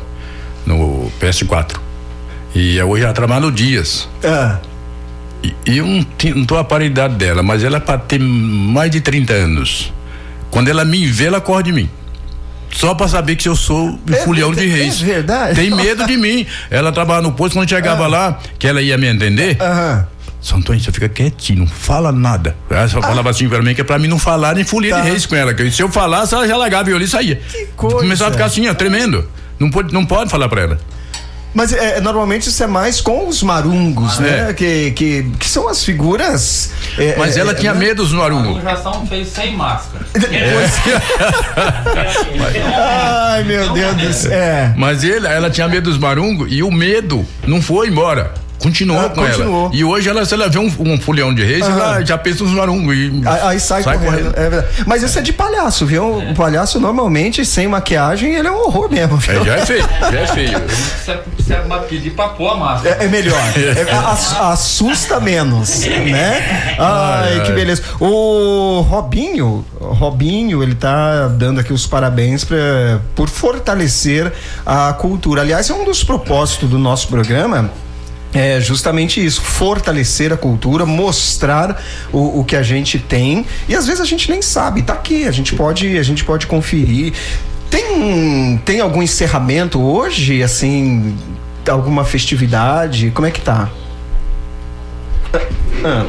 no 0.64 1.10
PS4. 1.20 1.76
E 2.54 2.80
hoje 2.82 3.04
ela 3.04 3.12
trabalha 3.12 3.40
no 3.42 3.52
Dias. 3.52 4.08
Ah. 4.24 4.58
E, 5.42 5.54
eu 5.76 5.86
não, 5.86 6.06
não 6.34 6.44
tô 6.44 6.56
a 6.56 6.64
paridade 6.64 7.14
dela, 7.14 7.42
mas 7.42 7.62
ela 7.62 7.78
para 7.80 7.98
ter 7.98 8.18
mais 8.18 8.90
de 8.90 9.00
30 9.00 9.32
anos. 9.32 9.92
Quando 10.50 10.68
ela 10.68 10.84
me 10.84 11.06
vê, 11.06 11.26
ela 11.26 11.40
corre 11.40 11.64
de 11.64 11.72
mim. 11.72 11.90
Só 12.72 12.94
pra 12.94 13.06
saber 13.08 13.36
que 13.36 13.48
eu 13.48 13.54
sou 13.56 13.90
o 13.90 14.00
É 14.12 14.16
fulião 14.16 14.50
de 14.50 14.56
verdade- 14.66 14.80
reis. 14.82 15.02
é 15.02 15.04
verdade? 15.04 15.54
Tem 15.54 15.70
medo 15.70 16.06
de 16.06 16.16
mim. 16.16 16.46
Ela 16.70 16.90
trabalha 16.92 17.22
no 17.22 17.32
posto, 17.32 17.54
quando 17.54 17.68
chegava 17.68 18.06
lá, 18.06 18.38
que 18.58 18.66
ela 18.66 18.80
ia 18.82 18.98
me 18.98 19.06
entender. 19.06 19.56
São 19.56 20.06
Antônio, 20.54 20.80
você 20.82 20.92
fica 20.92 21.08
quietinho, 21.08 21.60
não 21.60 21.66
fala 21.66 22.12
nada. 22.12 22.54
Ela 22.70 22.86
só 22.88 23.00
falava 23.00 23.30
assim 23.30 23.48
pra 23.48 23.60
mim, 23.62 23.74
que 23.74 23.80
é 23.80 23.84
pra 23.84 23.98
mim 23.98 24.06
não 24.08 24.18
falar 24.18 24.54
nem 24.54 24.64
folia 24.64 24.94
Tá. 24.96 25.00
de 25.02 25.08
reis 25.10 25.26
com 25.26 25.34
ela. 25.34 25.52
Que 25.54 25.70
se 25.70 25.82
eu 25.82 25.88
falasse, 25.88 26.34
ela 26.34 26.46
já 26.46 26.56
largava 26.56 26.90
e 26.90 27.08
saía. 27.08 27.40
coisa. 27.76 27.96
Começava 27.96 28.30
a 28.30 28.32
ficar 28.32 28.44
assim, 28.46 28.68
ó, 28.68 28.74
tremendo. 28.74 29.28
Não 29.58 29.70
pode, 29.70 29.92
não 29.92 30.04
pode 30.04 30.30
falar 30.30 30.48
pra 30.48 30.60
ela. 30.62 30.78
Mas 31.54 31.72
é, 31.72 32.00
normalmente 32.02 32.50
isso 32.50 32.62
é 32.62 32.66
mais 32.66 33.00
com 33.00 33.26
os 33.28 33.42
marungos, 33.42 34.18
Ah, 34.18 34.22
né? 34.22 34.50
é. 34.50 34.52
Que, 34.52 34.90
que, 34.90 35.22
que 35.38 35.48
são 35.48 35.66
as 35.68 35.82
figuras. 35.82 36.70
é, 36.98 37.14
Mas 37.16 37.34
é, 37.34 37.40
ela 37.40 37.52
é, 37.52 37.54
tinha 37.54 37.72
né? 37.72 37.78
medo 37.80 38.02
dos 38.02 38.12
marungos. 38.12 38.62
Já 38.62 38.76
são 38.76 39.06
feitos 39.06 39.32
sem 39.32 39.56
máscara. 39.56 40.04
Ai, 42.74 43.44
meu 43.44 43.72
Deus 43.72 43.94
do 43.96 44.12
céu. 44.12 44.32
É. 44.32 44.74
Mas 44.76 45.02
ele, 45.02 45.26
ela 45.26 45.48
tinha 45.50 45.66
medo 45.66 45.88
dos 45.90 45.98
marungos 45.98 46.48
e 46.52 46.62
o 46.62 46.70
medo 46.70 47.24
não 47.46 47.62
foi 47.62 47.88
embora. 47.88 48.34
Continuou 48.62 49.00
Ah, 49.00 49.08
com 49.10 49.22
continuou. 49.26 49.66
ela. 49.66 49.74
E 49.74 49.84
hoje 49.84 50.08
ela, 50.08 50.24
se 50.24 50.32
ela 50.34 50.48
vê 50.48 50.58
um, 50.58 50.72
um 50.80 50.98
de 51.34 51.44
reis, 51.44 51.62
Aham. 51.64 51.72
ela 51.78 52.04
já 52.04 52.16
pensa 52.18 52.42
nos 52.42 52.52
marungos. 52.52 52.94
Aí, 52.94 53.40
aí 53.42 53.60
sai, 53.60 53.82
correndo. 53.82 54.32
É 54.36 54.48
verdade. 54.50 54.66
Mas 54.86 55.02
isso 55.02 55.18
é 55.18 55.22
de 55.22 55.32
palhaço, 55.32 55.84
viu? 55.86 56.18
O 56.18 56.34
palhaço 56.34 56.80
normalmente, 56.80 57.44
sem 57.44 57.68
maquiagem, 57.68 58.34
ele 58.34 58.48
é 58.48 58.50
um 58.50 58.64
horror 58.66 58.90
mesmo. 58.90 59.16
viu? 59.18 59.42
É, 59.42 59.44
já 59.44 59.54
é 59.56 59.66
feio, 59.66 59.88
já 60.00 60.20
é 60.20 60.26
feio. 60.32 60.58
Você 60.68 61.12
precisa 61.34 61.56
pedir 61.88 62.10
pra 62.12 62.28
pôr 62.30 62.48
a 62.48 62.56
máscara. 62.56 62.96
É, 63.00 63.04
é 63.04 63.08
melhor. 63.08 63.36
É, 63.56 63.92
ass- 63.92 64.36
assusta 64.40 65.20
menos, 65.20 65.80
né? 65.86 66.76
Ai, 66.78 67.34
Ai, 67.38 67.42
que 67.46 67.52
beleza. 67.52 67.82
O 68.00 68.80
Robinho, 68.88 69.64
Robinho, 69.80 70.62
ele 70.62 70.74
tá 70.74 71.28
dando 71.28 71.60
aqui 71.60 71.72
os 71.72 71.86
parabéns 71.86 72.42
pra, 72.44 72.56
por 73.14 73.28
fortalecer 73.28 74.32
a 74.64 74.92
cultura. 74.94 75.42
Aliás, 75.42 75.68
é 75.70 75.74
um 75.74 75.84
dos 75.84 76.02
propósitos 76.02 76.68
do 76.68 76.78
nosso 76.78 77.08
programa. 77.08 77.70
É 78.36 78.60
justamente 78.60 79.24
isso, 79.24 79.40
fortalecer 79.40 80.30
a 80.30 80.36
cultura, 80.36 80.84
mostrar 80.84 81.82
o, 82.12 82.40
o 82.40 82.44
que 82.44 82.54
a 82.54 82.62
gente 82.62 82.98
tem 82.98 83.46
e 83.66 83.74
às 83.74 83.86
vezes 83.86 84.02
a 84.02 84.04
gente 84.04 84.30
nem 84.30 84.42
sabe, 84.42 84.82
tá 84.82 84.92
aqui, 84.92 85.26
a 85.26 85.30
gente 85.30 85.54
pode, 85.54 85.96
a 85.96 86.02
gente 86.02 86.22
pode 86.22 86.46
conferir. 86.46 87.14
Tem, 87.70 88.60
tem 88.62 88.80
algum 88.80 89.02
encerramento 89.02 89.80
hoje, 89.80 90.42
assim, 90.42 91.16
alguma 91.66 92.04
festividade? 92.04 93.10
Como 93.10 93.26
é 93.26 93.30
que 93.30 93.40
tá? 93.40 93.70
Ah, 95.82 96.04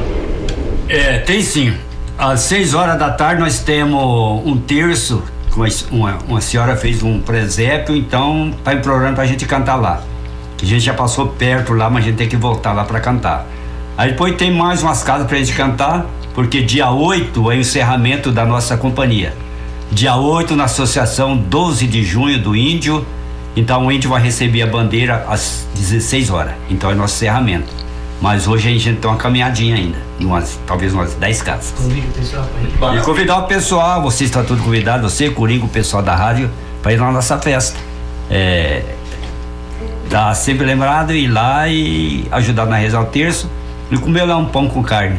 É, 0.86 1.18
tem 1.20 1.42
sim. 1.42 1.72
Às 2.18 2.40
6 2.40 2.74
horas 2.74 2.98
da 2.98 3.10
tarde 3.10 3.40
nós 3.40 3.60
temos 3.60 4.46
um 4.46 4.58
terço, 4.58 5.22
uma, 5.90 6.18
uma 6.28 6.40
senhora 6.42 6.76
fez 6.76 7.02
um 7.02 7.20
presépio, 7.20 7.96
então 7.96 8.54
tá 8.62 8.74
em 8.74 8.80
programa 8.80 9.14
pra 9.14 9.24
gente 9.24 9.46
cantar 9.46 9.76
lá. 9.76 10.02
Que 10.58 10.66
a 10.66 10.68
gente 10.68 10.84
já 10.84 10.92
passou 10.92 11.28
perto 11.28 11.72
lá, 11.72 11.88
mas 11.88 12.04
a 12.04 12.08
gente 12.08 12.16
tem 12.16 12.28
que 12.28 12.36
voltar 12.36 12.72
lá 12.72 12.84
pra 12.84 13.00
cantar. 13.00 13.46
Aí 13.96 14.10
depois 14.10 14.36
tem 14.36 14.52
mais 14.52 14.82
umas 14.82 15.02
casas 15.02 15.26
pra 15.26 15.38
gente 15.38 15.52
cantar, 15.54 16.04
porque 16.34 16.62
dia 16.62 16.90
8 16.90 17.50
é 17.50 17.54
o 17.56 17.58
encerramento 17.58 18.30
da 18.30 18.44
nossa 18.44 18.76
companhia. 18.76 19.34
Dia 19.90 20.16
8 20.16 20.54
na 20.54 20.64
associação 20.64 21.36
12 21.36 21.86
de 21.86 22.04
junho 22.04 22.38
do 22.38 22.54
Índio. 22.54 23.06
Então 23.56 23.86
o 23.86 23.90
índio 23.90 24.10
vai 24.10 24.22
receber 24.22 24.62
a 24.62 24.66
bandeira 24.66 25.24
às 25.28 25.66
16 25.74 26.30
horas. 26.30 26.52
Então 26.70 26.90
é 26.90 26.94
nosso 26.94 27.16
encerramento. 27.16 27.72
Mas 28.20 28.46
hoje 28.48 28.68
a 28.68 28.72
gente 28.72 28.94
tem 28.94 29.10
uma 29.10 29.16
caminhadinha 29.16 29.76
ainda, 29.76 29.98
umas, 30.20 30.58
talvez 30.66 30.92
umas 30.92 31.14
10 31.14 31.42
casas. 31.42 31.74
E 32.96 33.04
convidar 33.04 33.38
o 33.38 33.42
pessoal, 33.44 34.02
você 34.02 34.24
está 34.24 34.42
tudo 34.42 34.62
convidado, 34.62 35.08
você, 35.08 35.30
Coringa, 35.30 35.64
o 35.64 35.68
pessoal 35.68 36.02
da 36.02 36.16
rádio, 36.16 36.50
para 36.82 36.92
ir 36.92 36.96
lá 36.96 37.06
na 37.06 37.12
nossa 37.12 37.38
festa. 37.38 37.78
É, 38.28 38.82
tá 40.08 40.34
sempre 40.34 40.64
lembrado 40.64 41.12
ir 41.12 41.28
lá 41.28 41.68
e 41.68 42.26
ajudar 42.30 42.66
na 42.66 42.76
reza 42.76 42.96
ao 42.96 43.06
terço 43.06 43.48
e 43.90 43.96
comer 43.96 44.24
lá 44.24 44.36
um 44.36 44.46
pão 44.46 44.68
com 44.68 44.82
carne. 44.82 45.18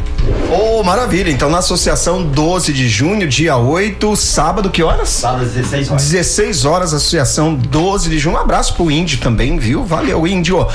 Oh, 0.52 0.84
maravilha. 0.84 1.30
Então, 1.32 1.49
na 1.49 1.60
associação 1.60 2.23
12 2.23 2.71
de 2.73 2.88
junho, 2.88 3.28
dia 3.28 3.56
8, 3.56 4.15
sábado, 4.15 4.69
que 4.69 4.84
horas? 4.84 5.10
Sábado, 5.10 5.45
16 5.45 5.89
horas. 5.89 6.04
16 6.04 6.65
horas, 6.65 6.93
associação 6.93 7.56
12 7.56 8.10
de 8.10 8.19
junho. 8.19 8.36
Um 8.36 8.39
abraço 8.39 8.75
pro 8.75 8.91
Índio 8.91 9.19
também, 9.19 9.58
viu? 9.58 9.84
Valeu, 9.84 10.28
Índio. 10.28 10.67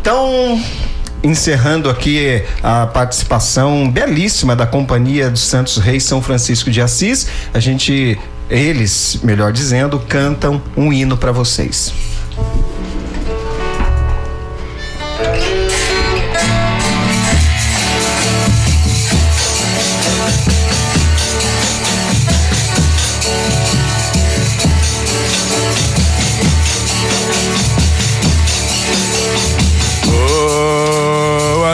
Então, 0.00 0.60
encerrando 1.22 1.90
aqui 1.90 2.42
a 2.62 2.86
participação 2.86 3.90
belíssima 3.90 4.54
da 4.54 4.66
Companhia 4.66 5.28
dos 5.28 5.42
Santos 5.42 5.76
Reis 5.76 6.04
São 6.04 6.22
Francisco 6.22 6.70
de 6.70 6.80
Assis, 6.80 7.26
a 7.52 7.58
gente, 7.58 8.18
eles, 8.48 9.18
melhor 9.22 9.52
dizendo, 9.52 9.98
cantam 10.08 10.62
um 10.76 10.92
hino 10.92 11.16
para 11.16 11.32
vocês. 11.32 11.92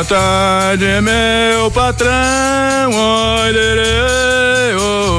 Tarde, 0.07 1.01
meu 1.01 1.71
patrão. 1.71 2.91
Oi, 2.91 3.53
lerê, 3.53 4.75
oi. 4.75 5.17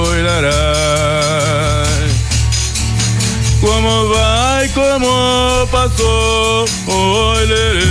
Como 3.59 4.07
vai, 4.09 4.69
como 4.69 5.67
passou? 5.67 6.65
Oi, 6.88 7.45
lerê, 7.45 7.86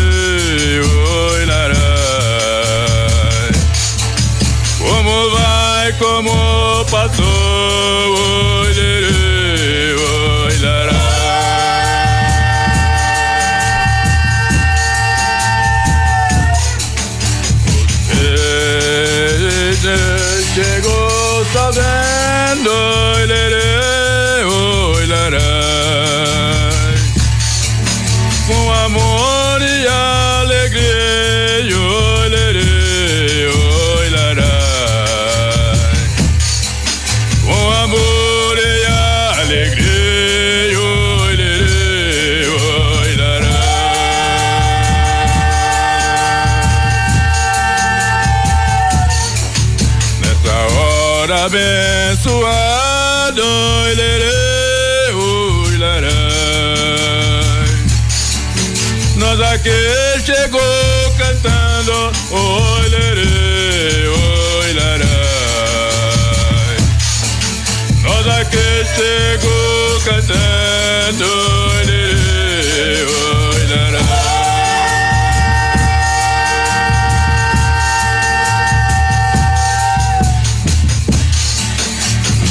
Nós 59.36 59.52
aqui 59.52 59.70
chegou 60.24 60.60
cantando, 61.18 62.10
oi, 62.30 62.88
lerê, 62.88 64.08
oi, 64.08 64.72
lará. 64.72 65.04
Nós 68.02 68.26
aqui 68.38 68.86
chegou 68.96 70.00
cantando, 70.00 71.26
oi, 71.26 71.84
lerê, 71.84 73.02
oi. 73.02 73.26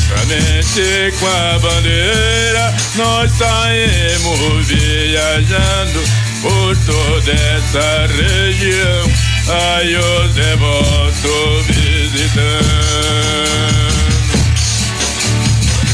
Somente 0.07 1.17
com 1.19 1.25
a 1.25 1.57
bandeira 1.57 2.75
nós 2.95 3.31
saímos 3.31 4.67
viajando 4.67 6.24
por 6.45 6.77
toda 6.85 7.31
essa 7.31 8.05
região. 8.07 9.11
Aí 9.49 9.97
os 9.97 10.33
devotos 10.35 11.65
visitando. 11.65 12.75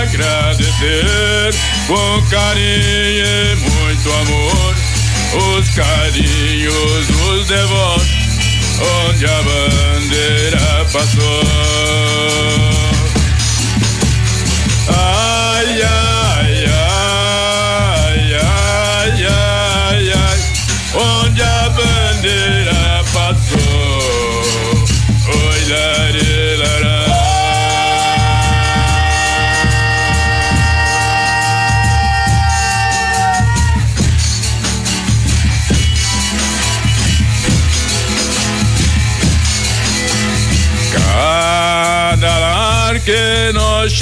agradecer 0.00 1.54
com 1.86 2.20
carinho 2.28 3.24
e 3.24 3.56
muito 3.70 4.12
amor 4.12 4.74
os 5.58 5.70
carinhos 5.70 7.06
dos 7.06 7.46
devotos 7.46 8.10
onde 9.06 9.24
a 9.24 9.42
bandeira 9.42 10.84
passou. 10.92 12.95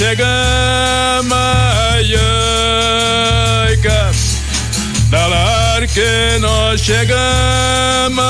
Nós 0.05 0.11
chegamos, 0.11 1.33
ai, 1.33 2.13
ai, 3.67 3.77
cada 3.77 5.25
lar 5.27 5.87
que 5.87 6.37
nós 6.39 6.79
chegamos, 6.79 8.23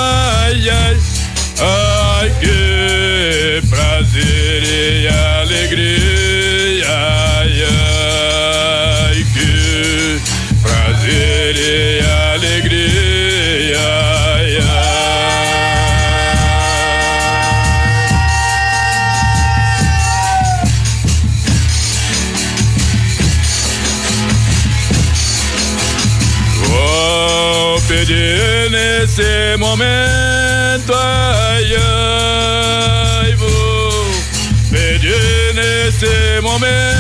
moment. 36.60 36.95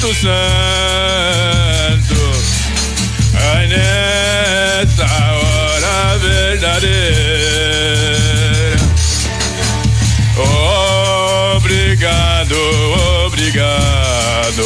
Espírito 0.00 0.14
Santo, 0.14 0.32
ai 3.34 3.68
nessa 3.68 5.04
hora 5.04 6.16
verdadeira. 6.16 6.90
Obrigado, 11.54 12.56
obrigado, 13.26 14.64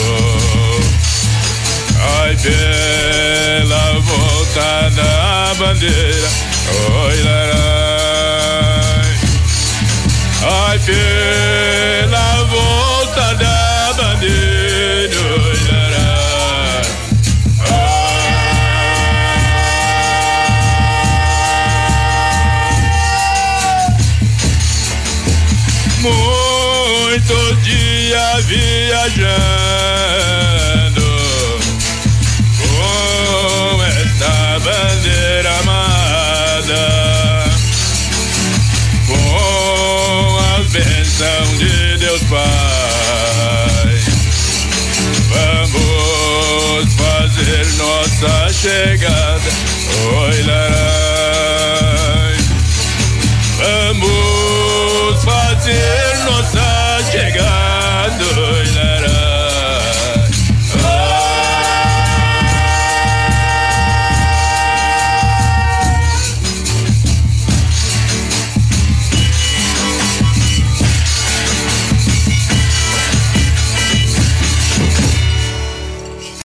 ai 2.20 2.36
pela 2.36 3.98
volta 3.98 4.88
da 4.90 5.54
bandeira, 5.58 6.28
oi 7.06 7.22
larai. 7.24 7.74
Ai, 10.46 10.78
pela 10.78 12.03
געד 49.00 49.40
אוי 50.04 50.42
לאי 50.42 50.64
אמור 53.90 55.12
פאַצ 55.24 55.93